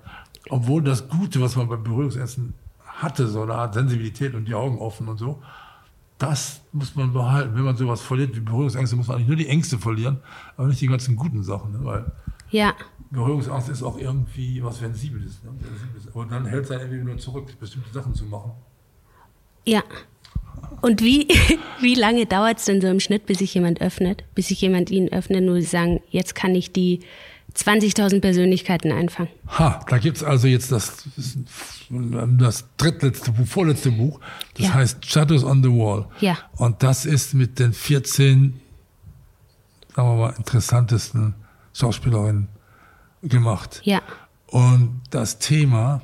Obwohl 0.49 0.81
das 0.81 1.07
Gute, 1.09 1.39
was 1.41 1.55
man 1.55 1.69
bei 1.69 1.75
Berührungsängsten 1.75 2.55
hatte, 2.83 3.27
so 3.27 3.43
eine 3.43 3.53
Art 3.53 3.75
Sensibilität 3.75 4.33
und 4.33 4.45
die 4.45 4.55
Augen 4.55 4.79
offen 4.79 5.07
und 5.09 5.19
so, 5.19 5.43
das 6.17 6.61
muss 6.71 6.95
man 6.95 7.13
behalten. 7.13 7.53
Wenn 7.53 7.65
man 7.65 7.77
sowas 7.77 8.01
verliert 8.01 8.35
wie 8.35 8.39
Berührungsängste, 8.39 8.95
muss 8.95 9.07
man 9.07 9.17
eigentlich 9.17 9.27
nur 9.27 9.37
die 9.37 9.47
Ängste 9.47 9.77
verlieren, 9.77 10.21
aber 10.55 10.69
nicht 10.69 10.81
die 10.81 10.87
ganzen 10.87 11.15
guten 11.15 11.43
Sachen. 11.43 11.73
Ne? 11.73 11.79
Weil 11.83 12.11
ja. 12.49 12.73
Berührungsangst 13.11 13.69
ist 13.69 13.83
auch 13.83 13.99
irgendwie 13.99 14.63
was 14.63 14.79
Sensibles. 14.79 15.43
Ne? 15.43 15.51
Aber 16.15 16.25
dann 16.25 16.47
hält 16.47 16.65
es 16.65 16.71
einen 16.71 16.81
irgendwie 16.81 17.11
nur 17.11 17.17
zurück, 17.19 17.47
bestimmte 17.59 17.93
Sachen 17.93 18.15
zu 18.15 18.25
machen. 18.25 18.53
Ja. 19.67 19.83
Und 20.81 21.01
wie, 21.01 21.27
wie 21.81 21.95
lange 21.95 22.25
dauert 22.25 22.59
es 22.59 22.65
denn 22.65 22.81
so 22.81 22.87
im 22.87 22.99
Schnitt, 22.99 23.25
bis 23.25 23.39
sich 23.39 23.53
jemand 23.53 23.81
öffnet? 23.81 24.23
Bis 24.35 24.47
sich 24.47 24.61
jemand 24.61 24.89
Ihnen 24.89 25.09
öffnet, 25.11 25.43
nur 25.43 25.55
Sie 25.55 25.67
sagen, 25.67 26.01
jetzt 26.09 26.35
kann 26.35 26.55
ich 26.55 26.71
die 26.71 27.01
20.000 27.55 28.21
Persönlichkeiten 28.21 28.91
einfangen. 28.91 29.29
Ha, 29.57 29.79
da 29.87 29.97
gibt 29.97 30.17
es 30.17 30.23
also 30.23 30.47
jetzt 30.47 30.71
das, 30.71 31.05
das 31.89 32.65
drittletzte 32.77 33.31
Buch, 33.31 33.47
vorletzte 33.47 33.91
Buch. 33.91 34.19
Das 34.55 34.67
ja. 34.67 34.73
heißt 34.73 35.05
Shadows 35.05 35.43
on 35.43 35.63
the 35.63 35.69
Wall. 35.69 36.05
Ja. 36.19 36.37
Und 36.57 36.83
das 36.83 37.05
ist 37.05 37.33
mit 37.33 37.57
den 37.57 37.73
14, 37.73 38.59
sagen 39.95 40.09
wir 40.09 40.15
mal, 40.15 40.35
interessantesten 40.37 41.33
Schauspielerinnen 41.73 42.49
gemacht. 43.23 43.81
Ja. 43.83 44.01
Und 44.47 45.01
das 45.09 45.39
Thema 45.39 46.01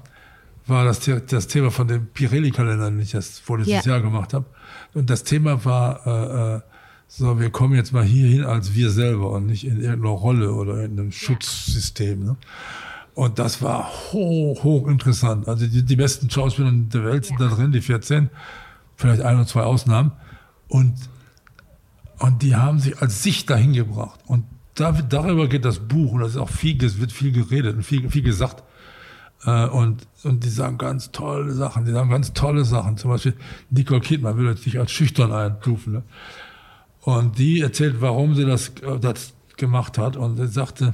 war 0.66 0.86
das, 0.86 1.02
das 1.28 1.48
Thema 1.48 1.72
von 1.72 1.88
dem 1.88 2.08
Pirelli-Kalender, 2.08 2.90
den 2.90 3.00
ich 3.00 3.12
das 3.12 3.40
vorletztes 3.40 3.86
ja. 3.86 3.94
Jahr 3.94 4.02
gemacht 4.02 4.34
habe. 4.34 4.46
Und 4.94 5.10
das 5.10 5.24
Thema 5.24 5.64
war, 5.66 6.08
äh, 6.08 6.56
äh, 6.56 6.62
so, 7.08 7.40
wir 7.40 7.50
kommen 7.50 7.76
jetzt 7.76 7.92
mal 7.92 8.04
hier 8.04 8.28
hin 8.28 8.44
als 8.44 8.74
wir 8.74 8.90
selber 8.90 9.32
und 9.32 9.46
nicht 9.46 9.66
in 9.66 9.82
irgendeiner 9.82 10.16
Rolle 10.16 10.54
oder 10.54 10.84
in 10.84 10.92
einem 10.94 11.12
Schutzsystem. 11.12 12.24
Ne? 12.24 12.38
Und 13.14 13.40
das 13.40 13.62
war 13.62 13.90
hoch, 14.12 14.64
hoch 14.64 14.88
interessant. 14.88 15.48
Also 15.48 15.68
die, 15.68 15.84
die 15.84 15.96
besten 15.96 16.30
Schauspieler 16.30 16.72
der 16.72 17.04
Welt 17.04 17.26
sind 17.26 17.40
ja. 17.40 17.50
da 17.50 17.56
drin, 17.56 17.72
die 17.72 17.82
14, 17.82 18.30
vielleicht 18.96 19.22
ein 19.22 19.36
oder 19.36 19.46
zwei 19.46 19.64
Ausnahmen. 19.64 20.14
Und, 20.68 20.96
und 22.20 22.42
die 22.42 22.56
haben 22.56 22.80
sich 22.80 23.00
als 23.00 23.22
sich 23.22 23.46
dahin 23.46 23.74
gebracht. 23.74 24.20
Und 24.26 24.46
da, 24.76 24.92
darüber 24.92 25.48
geht 25.48 25.66
das 25.66 25.80
Buch 25.80 26.14
und 26.14 26.22
das 26.22 26.32
ist 26.32 26.38
auch 26.38 26.50
viel, 26.50 26.84
es 26.84 27.00
wird 27.00 27.12
viel 27.12 27.32
geredet 27.32 27.76
und 27.76 27.84
viel, 27.84 28.10
viel 28.10 28.24
gesagt. 28.24 28.63
Äh, 29.46 29.68
und, 29.68 30.08
und 30.24 30.44
die 30.44 30.50
sagen 30.50 30.78
ganz 30.78 31.12
tolle 31.12 31.54
Sachen, 31.54 31.86
die 31.86 31.92
sagen 31.92 32.10
ganz 32.10 32.34
tolle 32.34 32.66
Sachen. 32.66 32.98
Zum 32.98 33.12
Beispiel 33.12 33.34
Nicole 33.70 34.02
Kidman 34.02 34.38
will 34.38 34.48
jetzt 34.48 34.66
nicht 34.66 34.80
als 34.80 34.92
schüchtern 34.92 35.32
einstufen. 35.32 35.94
Ne? 35.94 36.04
Und 37.02 37.38
die 37.38 37.62
erzählt, 37.62 37.98
warum 38.00 38.36
sie 38.36 38.46
das, 38.46 38.70
äh, 38.82 39.00
das 39.00 39.34
gemacht 39.58 39.98
hat. 39.98 40.16
Und 40.16 40.38
sie 40.38 40.48
sagte, 40.48 40.94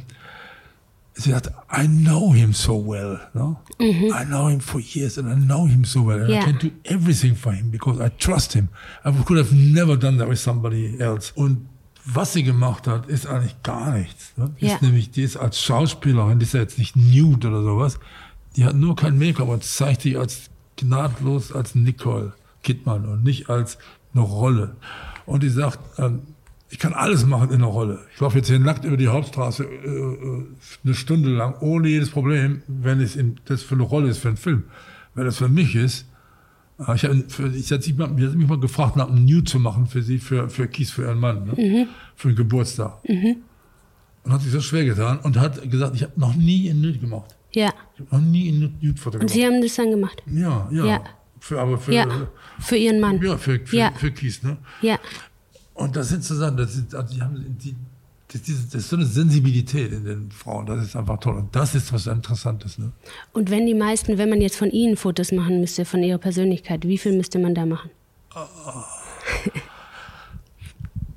sie 1.14 1.32
sagt, 1.32 1.52
I 1.72 1.88
know 1.88 2.34
him 2.34 2.54
so 2.54 2.86
well. 2.86 3.20
No? 3.34 3.60
Mhm. 3.80 4.14
I 4.14 4.26
know 4.26 4.50
him 4.50 4.60
for 4.60 4.80
years 4.80 5.18
and 5.18 5.30
I 5.30 5.36
know 5.36 5.68
him 5.68 5.84
so 5.84 6.06
well. 6.06 6.22
And 6.22 6.30
yeah. 6.30 6.42
I 6.42 6.46
can 6.46 6.58
do 6.60 6.72
everything 6.84 7.36
for 7.36 7.52
him 7.52 7.72
because 7.72 8.04
I 8.04 8.10
trust 8.18 8.54
him. 8.54 8.70
I 9.06 9.12
could 9.12 9.38
have 9.38 9.54
never 9.54 9.98
done 9.98 10.18
that 10.18 10.28
with 10.28 10.40
somebody 10.40 11.00
else. 11.00 11.32
Und 11.36 11.68
was 12.06 12.34
sie 12.34 12.44
gemacht 12.44 12.88
hat, 12.88 13.08
ist 13.08 13.28
eigentlich 13.28 13.62
gar 13.62 13.92
nichts. 13.92 14.34
Ne? 14.38 14.50
Yeah. 14.62 14.76
Ist 14.76 14.82
nämlich, 14.82 15.12
die 15.12 15.24
ist 15.24 15.38
als 15.38 15.62
Schauspielerin, 15.62 16.40
die 16.40 16.46
ist 16.46 16.54
ja 16.54 16.62
jetzt 16.62 16.80
nicht 16.80 16.96
nude 16.96 17.50
oder 17.50 17.62
sowas. 17.62 18.00
Die 18.56 18.66
hat 18.66 18.76
nur 18.76 18.96
kein 18.96 19.18
Make-up 19.18 19.48
und 19.48 19.64
zeigt 19.64 20.02
sich 20.02 20.18
als 20.18 20.50
gnadlos 20.76 21.52
als 21.52 21.76
Nicole 21.76 22.34
Kidman 22.64 23.06
und 23.06 23.24
nicht 23.24 23.50
als 23.50 23.78
eine 24.14 24.24
Rolle. 24.24 24.76
Und 25.26 25.44
die 25.44 25.50
sagt, 25.50 25.80
ähm, 25.98 26.22
ich 26.70 26.80
kann 26.80 26.94
alles 26.94 27.26
machen 27.26 27.50
in 27.50 27.56
einer 27.56 27.68
Rolle. 27.68 28.00
Ich 28.14 28.20
laufe 28.20 28.38
jetzt 28.38 28.48
hier 28.48 28.60
nackt 28.60 28.86
über 28.86 28.98
die 28.98 29.08
Hauptstraße 29.08 29.64
äh, 29.64 29.88
äh, 29.88 30.46
eine 30.84 30.94
Stunde 30.94 31.30
lang, 31.30 31.56
ohne 31.62 31.88
jedes 31.88 32.10
Problem, 32.10 32.62
wenn 32.68 33.00
es 33.00 33.16
in, 33.16 33.38
das 33.46 33.64
für 33.64 33.76
eine 33.76 33.84
Rolle 33.84 34.10
ist, 34.10 34.20
für 34.20 34.28
einen 34.28 34.38
Film. 34.38 34.64
Wenn 35.16 35.26
das 35.26 35.38
für 35.38 35.50
mich 35.50 35.76
ist, 35.76 36.06
äh, 36.80 36.96
ich 36.96 37.06
habe 37.06 37.24
ich 37.56 37.72
hab 37.72 38.12
mich 38.12 38.48
mal 38.48 38.60
gefragt, 38.60 38.96
nach 38.96 39.10
einem 39.10 39.26
Nude 39.26 39.46
zu 39.46 39.60
machen 39.60 39.88
für 39.88 40.04
sie, 40.04 40.20
für, 40.20 40.50
für 40.50 40.68
Kies, 40.68 40.92
für 40.92 41.04
ihren 41.04 41.20
Mann, 41.20 41.46
ne? 41.46 41.54
mhm. 41.58 41.88
für 42.16 42.30
den 42.30 42.36
Geburtstag. 42.36 43.00
Mhm. 43.08 43.38
Und 44.24 44.34
hat 44.34 44.42
sich 44.42 44.52
so 44.52 44.62
schwer 44.62 44.86
getan 44.86 45.20
und 45.20 45.40
hat 45.40 45.72
gesagt, 45.72 45.96
ich 45.96 46.04
habe 46.04 46.20
noch 46.20 46.36
nie 46.36 46.70
einen 46.70 46.82
Nude 46.82 47.00
gemacht. 47.00 47.36
Ja. 47.52 47.74
Ich 47.96 48.00
habe 48.02 48.16
noch 48.16 48.32
nie 48.32 48.50
einen 48.50 48.78
Nude 48.82 49.00
fotografiert. 49.00 49.22
Und 49.22 49.30
Sie 49.30 49.46
haben 49.46 49.62
das 49.62 49.76
dann 49.76 49.92
gemacht? 49.92 50.24
Ja, 50.28 50.70
ja. 50.72 50.86
ja. 50.86 51.04
Für, 51.40 51.60
aber 51.62 51.78
für, 51.78 51.94
ja, 51.94 52.06
für 52.60 52.76
ihren 52.76 53.00
Mann. 53.00 53.22
Ja, 53.22 53.38
für, 53.38 53.60
für, 53.66 53.76
ja. 53.76 53.92
für 53.92 54.12
Kies, 54.12 54.44
ne? 54.44 54.58
Ja. 54.82 55.00
Und 55.74 55.96
das 55.96 56.10
sind 56.10 56.24
zusammen, 56.24 56.58
das, 56.58 56.74
sind, 56.74 56.94
also 56.94 57.14
die 57.14 57.22
haben 57.22 57.58
die, 57.58 57.76
das, 58.32 58.42
das 58.44 58.76
ist 58.76 58.90
so 58.90 58.98
eine 58.98 59.06
Sensibilität 59.06 59.92
in 59.92 60.04
den 60.04 60.32
Frauen, 60.32 60.66
das 60.66 60.84
ist 60.84 60.96
einfach 60.96 61.20
toll. 61.20 61.38
Und 61.38 61.56
das 61.56 61.74
ist 61.74 61.92
was 61.94 62.06
Interessantes. 62.08 62.78
Ne? 62.78 62.92
Und 63.32 63.50
wenn 63.50 63.66
die 63.66 63.74
meisten, 63.74 64.18
wenn 64.18 64.30
man 64.30 64.42
jetzt 64.42 64.58
von 64.58 64.70
ihnen 64.70 64.98
Fotos 64.98 65.32
machen 65.32 65.62
müsste, 65.62 65.86
von 65.86 66.04
ihrer 66.04 66.18
Persönlichkeit, 66.18 66.86
wie 66.86 66.98
viel 66.98 67.16
müsste 67.16 67.40
man 67.40 67.56
da 67.56 67.66
machen? 67.66 67.90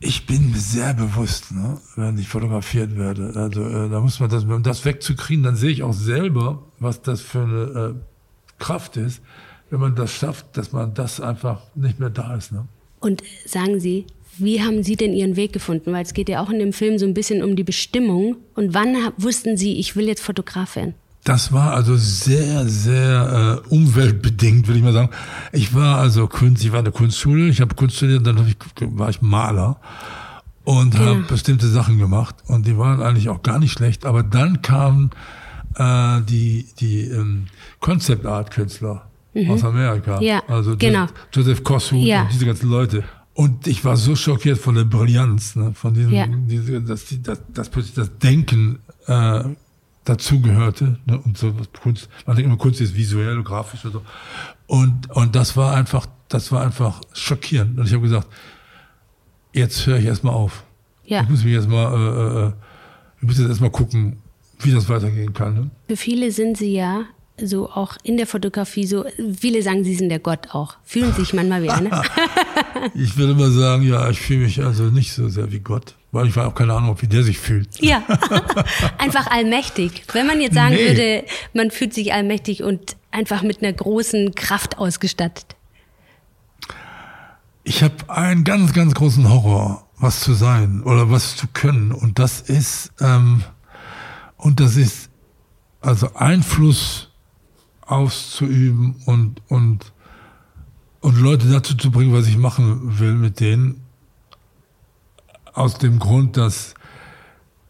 Ich 0.05 0.27
bin 0.27 0.51
mir 0.51 0.59
sehr 0.59 0.95
bewusst, 0.95 1.53
ne, 1.53 1.81
wenn 1.97 2.19
ich 2.19 2.29
fotografiert 2.29 2.97
werde. 2.97 3.33
Also 3.37 3.63
äh, 3.63 3.89
da 3.89 4.01
muss 4.01 4.19
man 4.19 4.29
das, 4.29 4.45
um 4.45 4.63
das 4.63 4.85
wegzukriegen, 4.85 5.45
dann 5.45 5.57
sehe 5.57 5.71
ich 5.71 5.83
auch 5.83 5.93
selber, 5.93 6.63
was 6.81 7.03
das 7.03 7.21
für 7.21 7.43
eine 7.43 7.95
äh, 7.95 7.95
Kraft 8.59 8.97
ist 8.97 9.23
wenn 9.73 9.81
man 9.81 9.97
das 9.97 10.13
schafft, 10.13 10.55
dass 10.59 10.73
man 10.73 10.93
das 10.93 11.19
einfach 11.19 11.63
nicht 11.75 11.99
mehr 11.99 12.11
da 12.11 12.37
ist. 12.37 12.53
Ne? 12.53 12.69
Und 13.01 13.23
sagen 13.47 13.81
Sie, 13.81 14.05
wie 14.37 14.63
haben 14.63 14.83
Sie 14.83 14.97
denn 14.97 15.15
Ihren 15.15 15.35
Weg 15.37 15.55
gefunden? 15.55 15.93
Weil 15.93 16.03
es 16.03 16.13
geht 16.13 16.29
ja 16.29 16.43
auch 16.43 16.51
in 16.51 16.59
dem 16.59 16.75
Film 16.75 16.99
so 16.99 17.07
ein 17.07 17.15
bisschen 17.15 17.43
um 17.43 17.57
die 17.57 17.65
Bestimmung. 17.65 18.37
Und 18.55 18.75
wann 18.75 18.95
wussten 19.17 19.57
Sie, 19.57 19.79
ich 19.79 19.97
will 19.97 20.07
jetzt 20.07 20.23
Fotograf 20.23 20.77
werden? 20.77 20.95
Das 21.25 21.53
war 21.53 21.73
also 21.73 21.97
sehr, 21.97 22.67
sehr 22.69 23.63
äh, 23.65 23.69
umweltbedingt, 23.69 24.67
würde 24.67 24.79
ich 24.79 24.85
mal 24.85 24.93
sagen. 24.93 25.11
Ich 25.53 25.73
war 25.73 25.99
also 25.99 26.27
Kunst, 26.27 26.65
ich 26.65 26.73
war 26.73 26.81
in 26.81 26.87
der 26.87 26.93
Kunstschule, 26.93 27.49
ich 27.49 27.61
habe 27.61 27.77
Kunst 27.77 27.97
studiert, 27.97 28.27
dann 28.27 28.45
ich, 28.49 28.57
war 28.81 29.09
ich 29.09 29.23
Maler 29.23 29.79
und 30.65 30.99
habe 30.99 31.21
bestimmte 31.23 31.69
Sachen 31.69 31.99
gemacht 31.99 32.37
und 32.47 32.67
die 32.67 32.77
waren 32.77 33.03
eigentlich 33.03 33.29
auch 33.29 33.43
gar 33.43 33.59
nicht 33.59 33.73
schlecht. 33.73 34.05
Aber 34.05 34.23
dann 34.23 34.63
kamen 34.63 35.11
äh, 35.77 36.21
die 36.23 36.67
die 36.81 37.03
ähm, 37.03 37.47
Concept 37.81 38.27
Art 38.27 38.51
Künstler 38.51 39.09
mhm. 39.35 39.51
aus 39.51 39.65
Amerika. 39.65 40.21
Ja, 40.21 40.43
also 40.49 40.77
genau. 40.77 41.07
Joseph 41.33 41.63
Kossu 41.65 41.97
ja. 41.97 42.23
und 42.23 42.33
diese 42.33 42.47
ganzen 42.47 42.71
Leute. 42.71 43.05
Und 43.35 43.67
ich 43.67 43.85
war 43.85 43.97
so 43.97 44.15
schockiert 44.15 44.59
von 44.59 44.75
der 44.75 44.85
Brillanz, 44.85 45.57
ne, 45.57 45.73
von 45.75 45.95
diesem, 45.95 46.13
ja. 46.13 46.27
diese, 46.29 46.83
dass, 46.83 47.07
die, 47.07 47.23
dass, 47.23 47.41
dass 47.49 47.71
plötzlich 47.71 47.95
das 47.95 48.19
Denken 48.19 48.81
äh, 49.07 49.45
dazugehörte. 50.05 50.99
Ne, 51.07 51.19
und 51.19 51.39
so 51.39 51.55
Kunst, 51.83 52.09
man 52.27 52.37
denkt 52.37 52.49
immer, 52.49 52.59
Kunst 52.59 52.81
ist 52.81 52.97
visuell, 52.97 53.43
grafisch 53.43 53.85
oder 53.85 53.95
so. 53.95 54.03
Und, 54.67 55.11
und 55.11 55.35
das 55.37 55.57
war 55.57 55.75
einfach, 55.75 56.07
das 56.29 56.51
war 56.53 56.63
einfach 56.63 57.01
schockierend. 57.13 57.79
Und 57.79 57.87
ich 57.87 57.93
habe 57.93 58.03
gesagt, 58.03 58.29
jetzt 59.53 59.87
höre 59.87 59.99
ich 59.99 60.07
erstmal 60.07 60.35
auf. 60.35 60.65
Ja. 61.05 61.23
Ich 61.23 61.29
muss 61.29 61.45
mich 61.45 61.55
erstmal, 61.55 61.95
äh, 61.95 62.47
äh, 62.47 62.53
ich 63.21 63.23
muss 63.23 63.39
jetzt 63.39 63.49
erstmal 63.49 63.71
gucken, 63.71 64.19
wie 64.61 64.73
das 64.73 64.89
weitergehen 64.89 65.33
kann. 65.33 65.55
Ne? 65.55 65.71
Für 65.89 65.97
viele 65.97 66.31
sind 66.31 66.57
sie 66.57 66.75
ja 66.75 67.05
so 67.41 67.71
auch 67.71 67.97
in 68.03 68.17
der 68.17 68.27
Fotografie 68.27 68.87
so, 68.87 69.05
viele 69.37 69.63
sagen, 69.63 69.85
sie 69.85 69.95
sind 69.95 70.11
der 70.11 70.19
Gott 70.19 70.55
auch. 70.55 70.77
Fühlen 70.85 71.13
sich 71.13 71.33
manchmal 71.33 71.63
wie 71.63 71.71
einer. 71.71 72.03
ich 72.95 73.17
würde 73.17 73.35
mal 73.35 73.51
sagen, 73.51 73.83
ja, 73.83 74.09
ich 74.11 74.21
fühle 74.21 74.41
mich 74.41 74.63
also 74.63 74.85
nicht 74.85 75.13
so 75.13 75.29
sehr 75.29 75.51
wie 75.51 75.61
Gott. 75.61 75.95
Weil 76.13 76.27
ich 76.27 76.37
habe 76.37 76.47
auch 76.47 76.55
keine 76.55 76.75
Ahnung, 76.75 76.95
wie 77.01 77.07
der 77.07 77.23
sich 77.23 77.39
fühlt. 77.39 77.81
Ja, 77.81 78.03
einfach 78.99 79.29
allmächtig. 79.29 80.05
Wenn 80.13 80.27
man 80.27 80.43
jetzt 80.43 80.55
sagen 80.55 80.75
nee. 80.75 80.89
würde, 80.89 81.25
man 81.55 81.71
fühlt 81.71 81.95
sich 81.95 82.13
allmächtig 82.13 82.63
und 82.63 82.97
einfach 83.11 83.43
mit 83.43 83.63
einer 83.63 83.73
großen 83.73 84.35
Kraft 84.35 84.77
ausgestattet. 84.77 85.57
Ich 87.65 87.83
habe 87.83 87.95
einen 88.09 88.45
ganz, 88.45 88.75
ganz 88.75 88.95
großen 88.95 89.29
Horror, 89.31 89.87
was 89.97 90.21
zu 90.21 90.35
sein 90.35 90.83
oder 90.83 91.11
was 91.11 91.37
zu 91.37 91.47
können. 91.47 91.93
Und 91.93 92.19
das 92.19 92.41
ist, 92.41 92.93
ähm, 93.01 93.43
und 94.37 94.61
das 94.61 94.77
ist 94.77 95.09
also 95.81 96.13
Einfluss 96.15 97.11
auszuüben 97.81 98.97
und, 99.07 99.41
und, 99.49 99.93
und 101.01 101.17
Leute 101.19 101.49
dazu 101.49 101.75
zu 101.75 101.91
bringen, 101.91 102.13
was 102.13 102.27
ich 102.27 102.37
machen 102.37 102.99
will 102.99 103.15
mit 103.15 103.41
denen. 103.41 103.82
Aus 105.53 105.79
dem 105.79 105.99
Grund, 105.99 106.37
dass, 106.37 106.75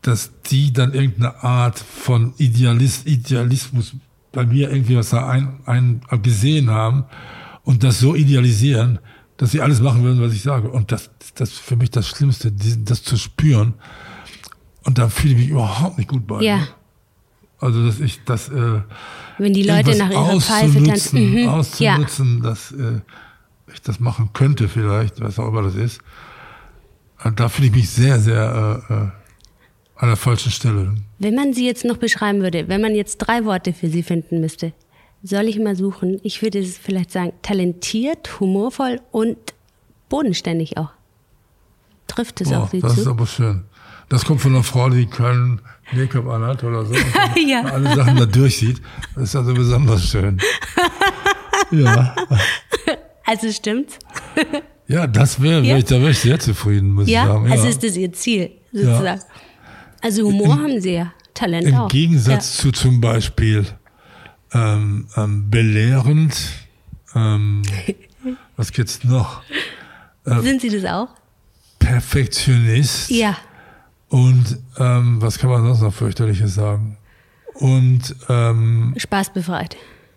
dass 0.03 0.31
die 0.51 0.73
dann 0.73 0.95
irgendeine 0.95 1.43
Art 1.43 1.79
von 1.79 2.35
Idealist, 2.39 3.07
Idealismus 3.07 3.95
bei 4.33 4.47
mir 4.47 4.71
irgendwie 4.71 4.97
was 4.97 5.11
da 5.11 5.29
ein, 5.29 5.61
ein, 5.67 6.01
gesehen 6.23 6.71
haben 6.71 7.05
und 7.65 7.85
das 7.85 8.01
so 8.01 8.15
idealisieren, 8.15 8.99
dass 9.37 9.51
sie 9.51 9.61
alles 9.61 9.81
machen 9.81 10.03
würden, 10.03 10.21
was 10.23 10.33
ich 10.33 10.43
sage. 10.43 10.71
Und 10.71 10.93
das, 10.93 11.11
das 11.35 11.51
ist 11.51 11.59
für 11.61 11.77
mich 11.77 11.91
das 11.91 12.09
Schlimmste, 12.09 12.53
das 12.53 13.03
zu 13.03 13.17
spüren. 13.17 13.75
Und 14.85 14.99
da 14.99 15.09
fühle 15.09 15.35
ich 15.35 15.41
mich 15.41 15.49
überhaupt 15.49 15.99
nicht 15.99 16.09
gut 16.09 16.27
bei. 16.27 16.43
Ja. 16.43 16.67
Also, 17.59 17.87
dass 17.87 18.01
ich 18.01 18.25
das. 18.25 18.49
Äh, 18.49 18.81
Wenn 19.39 19.53
die 19.53 19.63
Leute 19.63 19.97
nach 19.97 20.11
ihrer 20.11 20.41
Pfeife 20.41 20.83
tanzen. 20.83 21.31
Mhm. 21.33 21.49
Auszunutzen, 21.49 22.39
ja. 22.39 22.51
dass 22.51 22.73
äh, 22.73 23.01
ich 23.73 23.83
das 23.83 24.01
machen 24.01 24.31
könnte, 24.33 24.69
vielleicht, 24.69 25.21
was 25.21 25.39
auch 25.39 25.49
immer 25.49 25.63
das 25.63 25.77
ist. 25.77 26.01
Und 27.25 27.41
da 27.41 27.49
fühle 27.49 27.69
ich 27.69 27.75
mich 27.75 27.91
sehr, 27.91 28.19
sehr 28.19 28.83
äh, 28.91 28.95
äh, 28.95 29.09
an 29.97 30.09
der 30.09 30.17
falschen 30.17 30.51
Stelle. 30.51 30.95
Wenn 31.19 31.35
man 31.35 31.53
sie 31.53 31.67
jetzt 31.67 31.85
noch 31.85 31.97
beschreiben 31.97 32.43
würde, 32.43 32.69
wenn 32.69 32.81
man 32.81 32.95
jetzt 32.95 33.19
drei 33.19 33.45
Worte 33.45 33.73
für 33.73 33.89
sie 33.89 34.03
finden 34.03 34.41
müsste, 34.41 34.73
soll 35.23 35.45
ich 35.45 35.59
mal 35.59 35.77
suchen? 35.77 36.21
Ich 36.25 36.43
würde 36.43 36.59
es 36.59 36.79
vielleicht 36.79 37.13
sagen, 37.13 37.33
talentiert, 37.43 38.41
humorvoll 38.41 39.01
und 39.13 39.37
bodenständig 40.09 40.77
auch. 40.79 40.91
Trifft 42.09 42.41
es 42.41 42.49
Boah, 42.49 42.65
auf 42.65 42.71
Sie 42.71 42.81
das 42.81 42.91
zu? 42.91 42.97
Das 42.97 43.07
ist 43.07 43.11
aber 43.11 43.27
schön. 43.27 43.65
Das 44.09 44.25
kommt 44.25 44.41
von 44.41 44.53
einer 44.53 44.65
Frau, 44.65 44.91
die 44.91 45.07
keinen 45.07 45.61
Make-up 45.93 46.27
anhat 46.27 46.65
oder 46.65 46.85
so. 46.85 46.95
Ja. 47.47 47.63
alle 47.63 47.95
Sachen 47.95 48.17
da 48.17 48.27
durchsieht. 48.27 48.83
Das 49.15 49.25
ist 49.25 49.37
also 49.37 49.55
besonders 49.55 50.05
schön. 50.05 50.39
ja. 51.71 52.15
Also 53.25 53.51
stimmt's? 53.51 53.99
ja, 54.93 55.07
das 55.07 55.41
wäre, 55.41 55.63
ja. 55.63 55.81
da 55.81 56.01
wäre 56.01 56.11
ich 56.11 56.19
sehr 56.19 56.39
zufrieden, 56.39 56.91
muss 56.91 57.09
ja? 57.09 57.23
ich 57.23 57.29
sagen. 57.29 57.47
Ja, 57.47 57.53
also 57.53 57.69
ist 57.69 57.83
das 57.83 57.97
Ihr 57.97 58.13
Ziel, 58.13 58.51
sozusagen. 58.73 59.21
Ja. 59.21 59.27
Also 60.03 60.25
Humor 60.25 60.55
Im, 60.55 60.63
haben 60.63 60.81
Sie 60.81 60.93
ja, 60.93 61.13
Talent 61.33 61.69
Im 61.69 61.75
auch. 61.75 61.83
Im 61.85 61.89
Gegensatz 61.89 62.57
zu 62.57 62.73
zum 62.73 63.01
Beispiel 63.01 63.65
ähm, 64.53 65.07
ähm, 65.17 65.51
belehrend, 65.51 66.37
ähm, 67.15 67.63
was 68.57 68.73
gibt's 68.73 69.03
noch? 69.05 69.43
Äh, 70.27 70.41
Sind 70.41 70.61
Sie 70.61 70.69
das 70.69 70.85
auch? 70.85 71.09
Perfektionist. 71.79 73.11
Ja. 73.11 73.37
Und 74.09 74.59
ähm, 74.79 75.23
was 75.23 75.39
kann 75.39 75.49
man 75.49 75.65
sonst 75.65 75.81
noch 75.81 75.95
fürchterliches 75.95 76.55
sagen? 76.55 76.99
Und 77.55 78.15
ähm, 78.29 78.93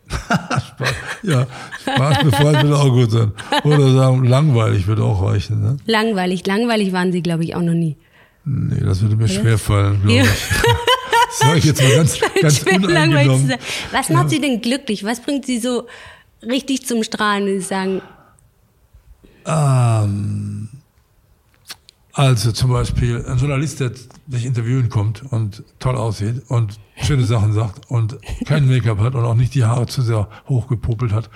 Spaß, 0.08 0.94
ja, 1.24 1.48
Spaßbefreit 1.82 2.64
würde 2.64 2.78
auch 2.78 2.90
gut 2.90 3.12
sein. 3.12 3.32
Oder 3.64 3.92
sagen, 3.92 4.24
langweilig 4.26 4.88
würde 4.88 5.04
auch 5.04 5.22
reichen. 5.22 5.62
Ne? 5.62 5.78
Langweilig, 5.86 6.46
langweilig 6.46 6.94
waren 6.94 7.12
Sie, 7.12 7.22
glaube 7.22 7.44
ich, 7.44 7.56
auch 7.56 7.62
noch 7.62 7.74
nie. 7.74 7.98
Nee, 8.46 8.82
das 8.82 9.02
würde 9.02 9.16
mir 9.16 9.28
schwerfallen, 9.28 10.02
glaube 10.02 10.18
ja. 10.18 10.24
ich. 10.24 10.30
Das 11.28 11.40
sage 11.40 11.58
ich 11.58 11.66
jetzt 11.66 11.82
mal 11.82 11.96
ganz, 11.96 12.20
ganz 12.42 12.64
unangenommen. 12.64 13.54
Was 13.92 14.10
macht 14.10 14.26
ja. 14.26 14.30
Sie 14.30 14.42
denn 14.42 14.62
glücklich? 14.62 15.04
Was 15.04 15.20
bringt 15.22 15.46
Sie 15.46 15.60
so 15.60 15.88
richtig 16.44 16.86
zum 16.86 17.04
Strahlen, 17.04 17.48
wenn 17.48 17.60
Sie 17.60 17.66
sagen? 17.66 18.02
Ähm, 19.48 20.55
also 22.16 22.54
zum 22.54 22.72
Beispiel 22.72 23.26
ein 23.28 23.38
Journalist, 23.38 23.82
der 23.82 23.92
sich 24.30 24.46
interviewen 24.46 24.88
kommt 24.88 25.22
und 25.34 25.66
toll 25.80 25.98
aussieht 25.98 26.44
und 26.48 26.80
schöne 27.04 27.26
Sachen 27.26 27.52
sagt 27.52 27.92
und 27.92 28.18
kein 28.46 28.68
Make-up 28.68 29.00
hat 29.00 29.16
und 29.16 29.26
auch 29.26 29.36
nicht 29.36 29.54
die 29.54 29.66
Haare 29.66 29.86
zu 29.86 30.02
sehr 30.02 30.30
hochgepopelt 30.48 31.12
hat 31.12 31.30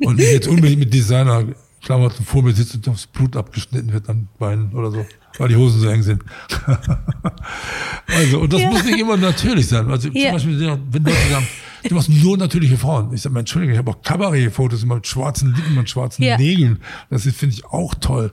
und 0.00 0.20
jetzt 0.20 0.46
unbedingt 0.46 0.78
mit 0.78 0.94
Designer-Klamotten 0.94 2.24
vor 2.24 2.44
mir 2.44 2.52
sitzt 2.52 2.76
und 2.76 2.86
das 2.86 3.08
Blut 3.08 3.36
abgeschnitten 3.36 3.92
wird 3.92 4.08
an 4.08 4.28
Beinen 4.38 4.72
oder 4.72 4.92
so, 4.92 5.04
weil 5.38 5.48
die 5.48 5.56
Hosen 5.56 5.80
so 5.80 5.88
eng 5.88 6.04
sind. 6.04 6.22
also, 8.06 8.38
und 8.38 8.52
das 8.52 8.60
ja. 8.60 8.70
muss 8.70 8.84
nicht 8.84 9.00
immer 9.00 9.16
natürlich 9.16 9.66
sein. 9.66 9.90
Also 9.90 10.10
ja. 10.10 10.26
zum 10.26 10.32
Beispiel, 10.32 10.78
wenn 10.92 11.02
Leute 11.02 11.28
sagen, 11.28 11.48
du 11.88 11.94
machst 11.96 12.08
nur 12.08 12.38
natürliche 12.38 12.76
Frauen. 12.76 13.12
Ich 13.12 13.22
sage, 13.22 13.36
Entschuldigung, 13.36 13.72
ich 13.72 13.78
habe 13.78 13.90
auch 13.90 14.00
Kabarett-Fotos 14.00 14.84
mit 14.84 15.08
schwarzen 15.08 15.56
Lippen 15.56 15.76
und 15.76 15.90
schwarzen 15.90 16.22
ja. 16.22 16.36
Nägeln. 16.38 16.78
Das 17.10 17.24
finde 17.24 17.56
ich 17.56 17.64
auch 17.64 17.96
toll. 17.96 18.32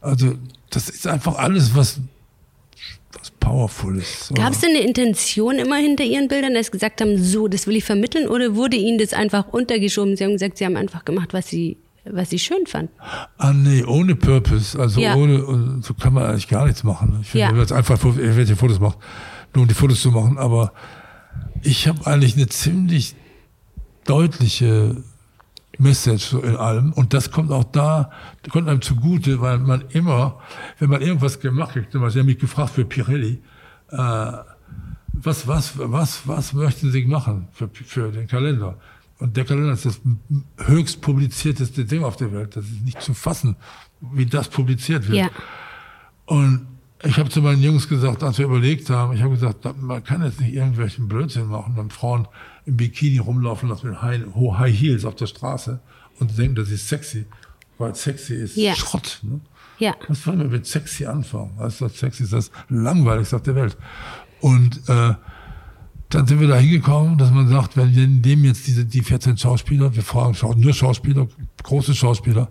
Also 0.00 0.34
das 0.70 0.88
ist 0.88 1.06
einfach 1.06 1.36
alles, 1.36 1.74
was, 1.74 2.00
was 3.12 3.30
powerful 3.40 3.98
ist. 3.98 4.34
Gab 4.34 4.52
es 4.52 4.60
denn 4.60 4.70
eine 4.70 4.80
Intention 4.80 5.58
immer 5.58 5.76
hinter 5.76 6.04
Ihren 6.04 6.28
Bildern, 6.28 6.54
dass 6.54 6.66
Sie 6.66 6.72
gesagt 6.72 7.00
haben, 7.00 7.22
so, 7.22 7.48
das 7.48 7.66
will 7.66 7.76
ich 7.76 7.84
vermitteln, 7.84 8.28
oder 8.28 8.54
wurde 8.54 8.76
Ihnen 8.76 8.98
das 8.98 9.12
einfach 9.12 9.48
untergeschoben? 9.48 10.16
Sie 10.16 10.24
haben 10.24 10.32
gesagt, 10.32 10.58
Sie 10.58 10.64
haben 10.64 10.76
einfach 10.76 11.04
gemacht, 11.04 11.32
was 11.32 11.48
Sie 11.48 11.78
was 12.10 12.30
sie 12.30 12.38
schön 12.38 12.66
fanden. 12.66 12.92
Ah 13.36 13.52
nee, 13.52 13.84
ohne 13.84 14.16
Purpose, 14.16 14.78
also 14.78 15.00
ja. 15.00 15.14
ohne, 15.14 15.82
so 15.82 15.94
kann 15.94 16.14
man 16.14 16.24
eigentlich 16.24 16.48
gar 16.48 16.66
nichts 16.66 16.84
machen. 16.84 17.18
Ich 17.20 17.28
finde, 17.28 17.42
ja. 17.42 17.48
wenn 17.48 17.56
man 17.56 17.64
jetzt 17.64 17.72
einfach 17.72 18.02
irgendwelche 18.02 18.56
Fotos 18.56 18.80
macht, 18.80 18.98
nur 19.54 19.62
um 19.62 19.68
die 19.68 19.74
Fotos 19.74 20.00
zu 20.00 20.10
machen, 20.10 20.38
aber 20.38 20.72
ich 21.62 21.88
habe 21.88 22.06
eigentlich 22.06 22.36
eine 22.36 22.46
ziemlich 22.46 23.14
deutliche 24.04 25.02
Message 25.78 26.24
so 26.24 26.40
in 26.40 26.56
allem. 26.56 26.92
Und 26.92 27.14
das 27.14 27.30
kommt 27.30 27.50
auch 27.50 27.64
da, 27.64 28.10
kommt 28.50 28.68
einem 28.68 28.82
zugute, 28.82 29.40
weil 29.40 29.58
man 29.58 29.84
immer, 29.90 30.40
wenn 30.78 30.90
man 30.90 31.00
irgendwas 31.00 31.40
gemacht 31.40 31.76
hat, 31.76 31.90
zum 31.90 32.00
Beispiel, 32.00 32.12
Sie 32.12 32.18
haben 32.20 32.26
mich 32.26 32.38
gefragt 32.38 32.70
für 32.74 32.84
Pirelli, 32.84 33.42
äh, 33.90 34.32
was, 35.20 35.46
was, 35.46 35.72
was, 35.76 36.26
was 36.26 36.52
möchten 36.52 36.90
Sie 36.90 37.04
machen 37.04 37.48
für, 37.52 37.68
für 37.72 38.10
den 38.12 38.26
Kalender? 38.26 38.76
Und 39.18 39.36
der 39.36 39.44
Kalender 39.44 39.72
ist 39.72 39.84
das 39.84 40.00
höchst 40.58 41.00
publizierteste 41.00 41.84
Ding 41.84 42.04
auf 42.04 42.16
der 42.16 42.32
Welt. 42.32 42.54
Das 42.54 42.64
ist 42.64 42.82
nicht 42.84 43.02
zu 43.02 43.14
fassen, 43.14 43.56
wie 44.00 44.26
das 44.26 44.48
publiziert 44.48 45.08
wird. 45.08 45.18
Ja. 45.18 45.30
Und 46.26 46.77
ich 47.04 47.16
habe 47.16 47.28
zu 47.28 47.40
meinen 47.40 47.62
Jungs 47.62 47.88
gesagt, 47.88 48.22
als 48.22 48.38
wir 48.38 48.46
überlegt 48.46 48.90
haben, 48.90 49.12
ich 49.14 49.22
habe 49.22 49.34
gesagt, 49.34 49.64
man 49.80 50.02
kann 50.02 50.24
jetzt 50.24 50.40
nicht 50.40 50.52
irgendwelchen 50.52 51.06
Blödsinn 51.06 51.46
machen, 51.46 51.74
wenn 51.76 51.90
Frauen 51.90 52.26
im 52.66 52.76
Bikini 52.76 53.18
rumlaufen 53.18 53.68
lassen 53.68 53.90
mit 53.90 54.02
High, 54.02 54.22
High 54.34 54.80
Heels 54.80 55.04
auf 55.04 55.14
der 55.14 55.26
Straße 55.26 55.80
und 56.18 56.36
denken, 56.36 56.56
das 56.56 56.70
ist 56.70 56.88
sexy, 56.88 57.26
weil 57.78 57.94
sexy 57.94 58.34
ist 58.34 58.56
ja. 58.56 58.74
Schrott. 58.74 59.20
Ne? 59.22 59.40
Ja. 59.78 59.94
Was 60.08 60.26
wollen 60.26 60.40
wir 60.40 60.48
mit 60.48 60.66
sexy 60.66 61.06
anfangen? 61.06 61.52
Weißt 61.56 61.80
du, 61.80 61.88
sexy 61.88 62.24
ist 62.24 62.32
das 62.32 62.50
langweiligste 62.68 63.36
auf 63.36 63.42
der 63.42 63.54
Welt. 63.54 63.76
Und 64.40 64.80
äh, 64.88 65.14
dann 66.08 66.26
sind 66.26 66.40
wir 66.40 66.48
da 66.48 66.56
hingekommen, 66.56 67.16
dass 67.16 67.30
man 67.30 67.48
sagt, 67.48 67.76
wenn 67.76 67.94
wir 67.94 68.08
nehmen 68.08 68.44
jetzt 68.44 68.66
diese 68.66 68.84
die 68.84 69.02
14 69.02 69.36
Schauspieler, 69.36 69.94
wir 69.94 70.02
fragen 70.02 70.36
nur 70.58 70.72
Schauspieler, 70.72 71.28
große 71.62 71.94
Schauspieler 71.94 72.48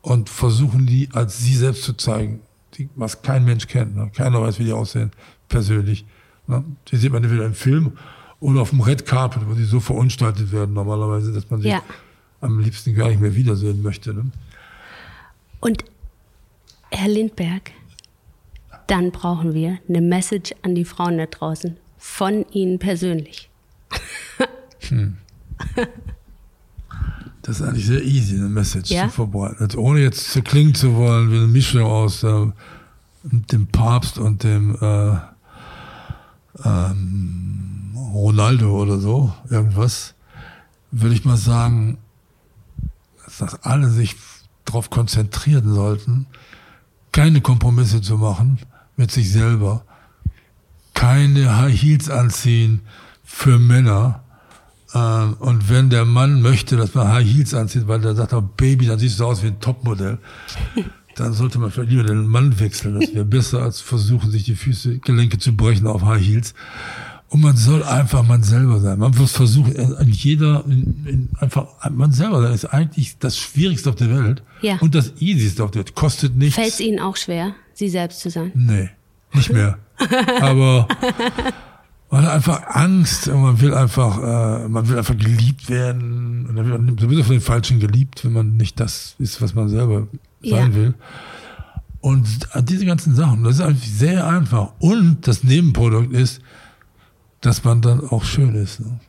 und 0.00 0.28
versuchen 0.28 0.86
die 0.86 1.08
als 1.12 1.38
sie 1.38 1.54
selbst 1.54 1.84
zu 1.84 1.92
zeigen 1.92 2.40
die, 2.74 2.88
was 2.94 3.22
kein 3.22 3.44
Mensch 3.44 3.66
kennt. 3.66 3.96
Ne? 3.96 4.10
Keiner 4.14 4.40
weiß, 4.40 4.58
wie 4.58 4.64
die 4.64 4.72
aussehen, 4.72 5.10
persönlich. 5.48 6.04
Ne? 6.46 6.64
Die 6.88 6.96
sieht 6.96 7.12
man 7.12 7.22
entweder 7.22 7.46
im 7.46 7.54
Film 7.54 7.92
oder 8.40 8.62
auf 8.62 8.70
dem 8.70 8.80
Red 8.80 9.06
Carpet, 9.06 9.42
wo 9.48 9.54
die 9.54 9.64
so 9.64 9.80
verunstaltet 9.80 10.52
werden 10.52 10.74
normalerweise, 10.74 11.32
dass 11.32 11.48
man 11.50 11.60
sie 11.60 11.68
ja. 11.68 11.82
am 12.40 12.58
liebsten 12.60 12.94
gar 12.94 13.08
nicht 13.08 13.20
mehr 13.20 13.34
wiedersehen 13.34 13.82
möchte. 13.82 14.14
Ne? 14.14 14.30
Und 15.60 15.84
Herr 16.90 17.08
Lindberg, 17.08 17.70
dann 18.86 19.12
brauchen 19.12 19.54
wir 19.54 19.78
eine 19.88 20.00
Message 20.00 20.52
an 20.62 20.74
die 20.74 20.84
Frauen 20.84 21.18
da 21.18 21.26
draußen 21.26 21.76
von 21.98 22.44
Ihnen 22.50 22.78
persönlich. 22.78 23.48
hm. 24.88 25.16
Das 27.52 27.60
ist 27.60 27.68
eigentlich 27.68 27.86
sehr 27.86 28.02
easy, 28.02 28.36
eine 28.36 28.48
Message 28.48 28.90
ja? 28.90 29.08
zu 29.08 29.10
verbreiten. 29.10 29.58
Also 29.60 29.78
ohne 29.78 30.00
jetzt 30.00 30.30
zu 30.30 30.40
klingen 30.40 30.74
zu 30.74 30.94
wollen 30.94 31.30
wie 31.30 31.36
eine 31.36 31.48
Mischung 31.48 31.82
aus 31.82 32.22
äh, 32.22 32.46
dem 33.24 33.66
Papst 33.66 34.16
und 34.16 34.42
dem 34.42 34.74
äh, 34.80 35.16
ähm, 36.64 37.94
Ronaldo 38.14 38.70
oder 38.80 38.98
so, 38.98 39.34
irgendwas, 39.50 40.14
würde 40.92 41.14
ich 41.14 41.26
mal 41.26 41.36
sagen, 41.36 41.98
dass 43.38 43.62
alle 43.62 43.90
sich 43.90 44.16
darauf 44.64 44.88
konzentrieren 44.88 45.74
sollten, 45.74 46.24
keine 47.12 47.42
Kompromisse 47.42 48.00
zu 48.00 48.16
machen 48.16 48.60
mit 48.96 49.10
sich 49.10 49.30
selber, 49.30 49.84
keine 50.94 51.58
High 51.58 51.82
Heels 51.82 52.08
anziehen 52.08 52.80
für 53.22 53.58
Männer, 53.58 54.21
und 54.98 55.70
wenn 55.70 55.88
der 55.88 56.04
Mann 56.04 56.42
möchte, 56.42 56.76
dass 56.76 56.94
man 56.94 57.08
High 57.08 57.26
Heels 57.26 57.54
anzieht, 57.54 57.88
weil 57.88 58.00
der 58.00 58.14
sagt, 58.14 58.32
oh 58.34 58.42
Baby, 58.42 58.86
dann 58.86 58.98
siehst 58.98 59.20
du 59.20 59.24
aus 59.24 59.42
wie 59.42 59.48
ein 59.48 59.60
Topmodell, 59.60 60.18
dann 61.16 61.32
sollte 61.32 61.58
man 61.58 61.70
vielleicht 61.70 61.90
lieber 61.90 62.04
den 62.04 62.26
Mann 62.26 62.58
wechseln. 62.60 63.00
Das 63.00 63.14
wäre 63.14 63.24
besser, 63.24 63.62
als 63.62 63.80
versuchen, 63.80 64.30
sich 64.30 64.44
die 64.44 64.54
Füße, 64.54 64.98
Gelenke 64.98 65.38
zu 65.38 65.54
brechen 65.56 65.86
auf 65.86 66.04
High 66.04 66.22
Heels. 66.22 66.54
Und 67.28 67.40
man 67.40 67.56
soll 67.56 67.82
einfach 67.82 68.22
man 68.22 68.42
selber 68.42 68.80
sein. 68.80 68.98
Man 68.98 69.16
muss 69.16 69.32
versuchen, 69.32 69.72
in 69.74 70.10
jeder, 70.10 70.64
in, 70.66 71.06
in 71.06 71.28
einfach 71.40 71.66
man 71.90 72.12
selber 72.12 72.42
sein 72.42 72.52
ist 72.52 72.66
eigentlich 72.66 73.16
das 73.18 73.38
Schwierigste 73.38 73.88
auf 73.88 73.96
der 73.96 74.10
Welt 74.10 74.42
ja. 74.60 74.76
und 74.80 74.94
das 74.94 75.14
Easyste 75.18 75.64
auf 75.64 75.70
der 75.70 75.80
Welt. 75.80 75.94
Kostet 75.94 76.36
nichts. 76.36 76.56
Fällt 76.56 76.74
es 76.74 76.80
Ihnen 76.80 77.00
auch 77.00 77.16
schwer, 77.16 77.54
Sie 77.72 77.88
selbst 77.88 78.20
zu 78.20 78.28
sein? 78.28 78.52
Nee, 78.54 78.90
nicht 79.32 79.50
mehr. 79.50 79.78
Aber 80.42 80.86
man 82.12 82.26
hat 82.26 82.32
einfach 82.32 82.62
Angst 82.66 83.26
und 83.28 83.40
man 83.40 83.58
will 83.62 83.72
einfach, 83.72 84.18
äh, 84.18 84.68
man 84.68 84.86
will 84.86 84.98
einfach 84.98 85.16
geliebt 85.16 85.70
werden 85.70 86.44
und 86.46 86.56
dann 86.56 86.68
wird 86.68 86.82
man 86.82 86.98
sowieso 86.98 87.22
von 87.24 87.32
den 87.32 87.40
Falschen 87.40 87.80
geliebt, 87.80 88.22
wenn 88.22 88.34
man 88.34 88.58
nicht 88.58 88.78
das 88.78 89.16
ist, 89.18 89.40
was 89.40 89.54
man 89.54 89.70
selber 89.70 90.06
sein 90.42 90.72
ja. 90.72 90.74
will. 90.74 90.94
Und 92.02 92.26
diese 92.68 92.84
ganzen 92.84 93.14
Sachen, 93.14 93.44
das 93.44 93.54
ist 93.54 93.60
eigentlich 93.62 93.90
sehr 93.90 94.26
einfach. 94.26 94.72
Und 94.78 95.26
das 95.26 95.42
Nebenprodukt 95.42 96.12
ist, 96.12 96.42
dass 97.40 97.64
man 97.64 97.80
dann 97.80 98.00
auch 98.00 98.24
schön 98.24 98.56
ist. 98.56 98.80
Ne? 98.80 99.00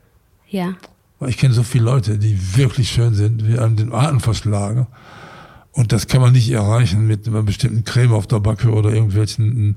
Ja. 0.47 0.73
Weil 1.19 1.29
ich 1.29 1.37
kenne 1.37 1.53
so 1.53 1.63
viele 1.63 1.83
Leute, 1.83 2.17
die 2.17 2.55
wirklich 2.55 2.89
schön 2.89 3.15
sind, 3.15 3.45
wie 3.45 3.59
an 3.59 3.75
den 3.75 3.91
Atem 3.91 4.21
verschlagen. 4.21 4.87
Und 5.73 5.91
das 5.91 6.07
kann 6.07 6.21
man 6.21 6.31
nicht 6.31 6.49
erreichen 6.51 7.05
mit 7.05 7.27
einer 7.27 7.43
bestimmten 7.43 7.83
Creme 7.83 8.13
auf 8.13 8.27
der 8.27 8.39
Backe 8.39 8.71
oder 8.71 8.91
irgendwelchen 8.91 9.75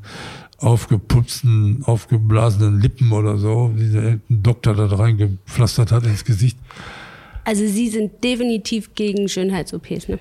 aufgeputzten, 0.59 1.83
aufgeblasenen 1.85 2.81
Lippen 2.81 3.13
oder 3.13 3.37
so, 3.39 3.73
die 3.77 3.93
der 3.93 4.19
Doktor 4.29 4.75
da 4.75 4.87
reingepflastert 4.87 5.93
hat 5.93 6.05
ins 6.05 6.25
Gesicht. 6.25 6.59
Also 7.45 7.67
Sie 7.67 7.89
sind 7.89 8.25
definitiv 8.25 8.95
gegen 8.95 9.29
Schönheits-OPs, 9.29 10.09
ne? 10.09 10.19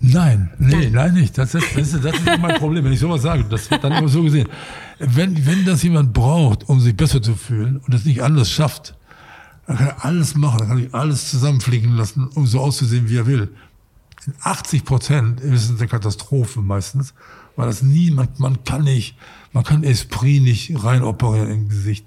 Nein, 0.00 0.50
nee, 0.58 0.74
nein, 0.74 0.92
nein 0.92 1.14
nicht. 1.14 1.38
Das 1.38 1.54
ist, 1.54 1.64
das, 1.74 1.94
ist, 1.94 2.04
das 2.04 2.14
ist 2.14 2.26
mein 2.38 2.54
Problem, 2.58 2.84
wenn 2.84 2.92
ich 2.92 3.00
sowas 3.00 3.22
sage. 3.22 3.44
Das 3.48 3.70
wird 3.70 3.82
dann 3.82 3.92
immer 3.92 4.08
so 4.08 4.22
gesehen. 4.22 4.48
Wenn, 4.98 5.46
wenn 5.46 5.64
das 5.64 5.82
jemand 5.82 6.12
braucht, 6.12 6.68
um 6.68 6.80
sich 6.80 6.94
besser 6.94 7.22
zu 7.22 7.34
fühlen 7.34 7.78
und 7.78 7.94
es 7.94 8.04
nicht 8.04 8.22
anders 8.22 8.50
schafft, 8.50 8.94
dann 9.66 9.78
kann 9.78 9.86
er 9.88 10.04
alles 10.04 10.34
machen, 10.34 10.58
dann 10.58 10.68
kann 10.68 10.78
ich 10.78 10.94
alles 10.94 11.30
zusammenfliegen 11.30 11.96
lassen, 11.96 12.28
um 12.34 12.46
so 12.46 12.60
auszusehen, 12.60 13.08
wie 13.08 13.16
er 13.16 13.26
will. 13.26 13.48
In 14.26 14.34
80 14.40 14.84
Prozent 14.84 15.40
ist 15.40 15.70
eine 15.70 15.88
Katastrophe 15.88 16.60
meistens, 16.60 17.14
weil 17.54 17.66
das 17.66 17.82
nie, 17.82 18.10
man, 18.10 18.28
man 18.38 18.64
kann 18.64 18.84
nicht, 18.84 19.16
man 19.52 19.64
kann 19.64 19.84
Esprit 19.84 20.42
nicht 20.42 20.84
rein 20.84 21.02
operieren 21.02 21.50
im 21.50 21.68
Gesicht. 21.68 22.04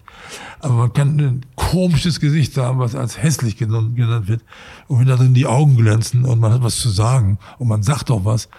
Aber 0.60 0.76
man 0.76 0.94
kann 0.94 1.20
ein 1.20 1.46
komisches 1.56 2.20
Gesicht 2.20 2.58
haben, 2.58 2.80
was 2.80 2.96
als 2.96 3.22
hässlich 3.22 3.58
genannt, 3.58 3.96
genannt 3.96 4.28
wird. 4.28 4.44
Und 4.88 5.00
wenn 5.00 5.08
da 5.08 5.16
drin 5.16 5.34
die 5.34 5.48
Augen 5.48 5.78
glänzen 5.78 6.26
und 6.26 6.40
man 6.40 6.54
hat 6.54 6.62
was 6.62 6.80
zu 6.80 6.90
sagen 6.90 7.40
und 7.58 7.68
man 7.68 7.84
sagt 7.84 8.12
auch 8.12 8.26
was, 8.26 8.50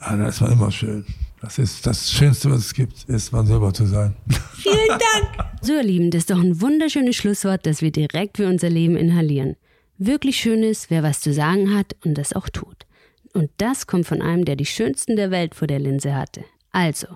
ja, 0.00 0.16
dann 0.16 0.26
ist 0.26 0.40
man 0.40 0.52
immer 0.52 0.70
schön. 0.70 1.04
Das 1.40 1.58
ist 1.58 1.86
das 1.86 2.10
Schönste, 2.10 2.50
was 2.50 2.58
es 2.60 2.74
gibt, 2.74 3.04
ist 3.04 3.32
man 3.32 3.46
selber 3.46 3.72
zu 3.72 3.86
sein. 3.86 4.14
Vielen 4.54 4.88
Dank. 4.88 5.48
So, 5.60 5.72
ihr 5.72 5.82
Lieben, 5.82 6.12
das 6.12 6.20
ist 6.20 6.30
doch 6.30 6.38
ein 6.38 6.60
wunderschönes 6.60 7.16
Schlusswort, 7.16 7.66
das 7.66 7.82
wir 7.82 7.90
direkt 7.90 8.36
für 8.36 8.46
unser 8.46 8.70
Leben 8.70 8.96
inhalieren. 8.96 9.56
Wirklich 10.00 10.36
schön 10.36 10.62
ist, 10.62 10.90
wer 10.90 11.02
was 11.02 11.20
zu 11.20 11.32
sagen 11.32 11.74
hat 11.74 11.96
und 12.04 12.16
das 12.16 12.32
auch 12.32 12.48
tut. 12.48 12.86
Und 13.34 13.50
das 13.58 13.88
kommt 13.88 14.06
von 14.06 14.22
einem, 14.22 14.44
der 14.44 14.54
die 14.54 14.64
schönsten 14.64 15.16
der 15.16 15.32
Welt 15.32 15.56
vor 15.56 15.66
der 15.66 15.80
Linse 15.80 16.14
hatte. 16.14 16.44
Also, 16.70 17.08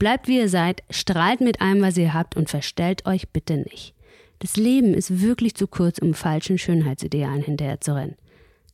bleibt 0.00 0.26
wie 0.26 0.38
ihr 0.38 0.48
seid, 0.48 0.82
strahlt 0.90 1.40
mit 1.40 1.60
allem, 1.60 1.80
was 1.80 1.96
ihr 1.96 2.12
habt 2.12 2.36
und 2.36 2.50
verstellt 2.50 3.06
euch 3.06 3.28
bitte 3.28 3.58
nicht. 3.58 3.94
Das 4.40 4.56
Leben 4.56 4.94
ist 4.94 5.22
wirklich 5.22 5.54
zu 5.54 5.68
kurz, 5.68 5.98
um 5.98 6.12
falschen 6.12 6.58
Schönheitsidealen 6.58 7.40
hinterherzurennen. 7.40 8.16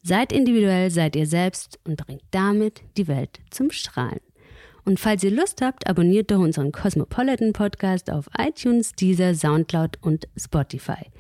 Seid 0.03 0.33
individuell, 0.33 0.91
seid 0.91 1.15
ihr 1.15 1.27
selbst 1.27 1.79
und 1.85 1.99
bringt 1.99 2.23
damit 2.31 2.81
die 2.97 3.09
Welt 3.09 3.41
zum 3.51 3.71
Strahlen. 3.71 4.21
Und 4.87 4.99
falls 4.99 5.23
ihr 5.23 5.31
Lust 5.31 5.61
habt, 5.61 5.87
abonniert 5.87 6.31
doch 6.31 6.39
unseren 6.39 6.73
Cosmopolitan 6.73 7.53
Podcast 7.53 8.11
auf 8.11 8.31
iTunes, 8.39 8.93
Deezer, 8.93 9.35
Soundcloud 9.35 9.99
und 10.01 10.27
Spotify. 10.39 11.11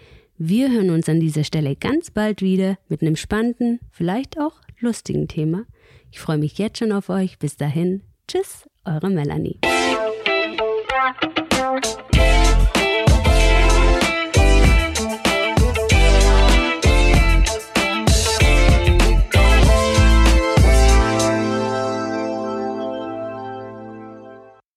Wir 0.42 0.70
hören 0.70 0.88
uns 0.88 1.06
an 1.06 1.20
dieser 1.20 1.44
Stelle 1.44 1.76
ganz 1.76 2.10
bald 2.10 2.40
wieder 2.40 2.78
mit 2.88 3.02
einem 3.02 3.14
spannenden, 3.14 3.78
vielleicht 3.90 4.40
auch 4.40 4.54
lustigen 4.78 5.28
Thema. 5.28 5.66
Ich 6.10 6.18
freue 6.18 6.38
mich 6.38 6.56
jetzt 6.56 6.78
schon 6.78 6.92
auf 6.92 7.10
euch. 7.10 7.38
Bis 7.38 7.58
dahin, 7.58 8.00
tschüss, 8.26 8.66
eure 8.86 9.10
Melanie. 9.10 9.58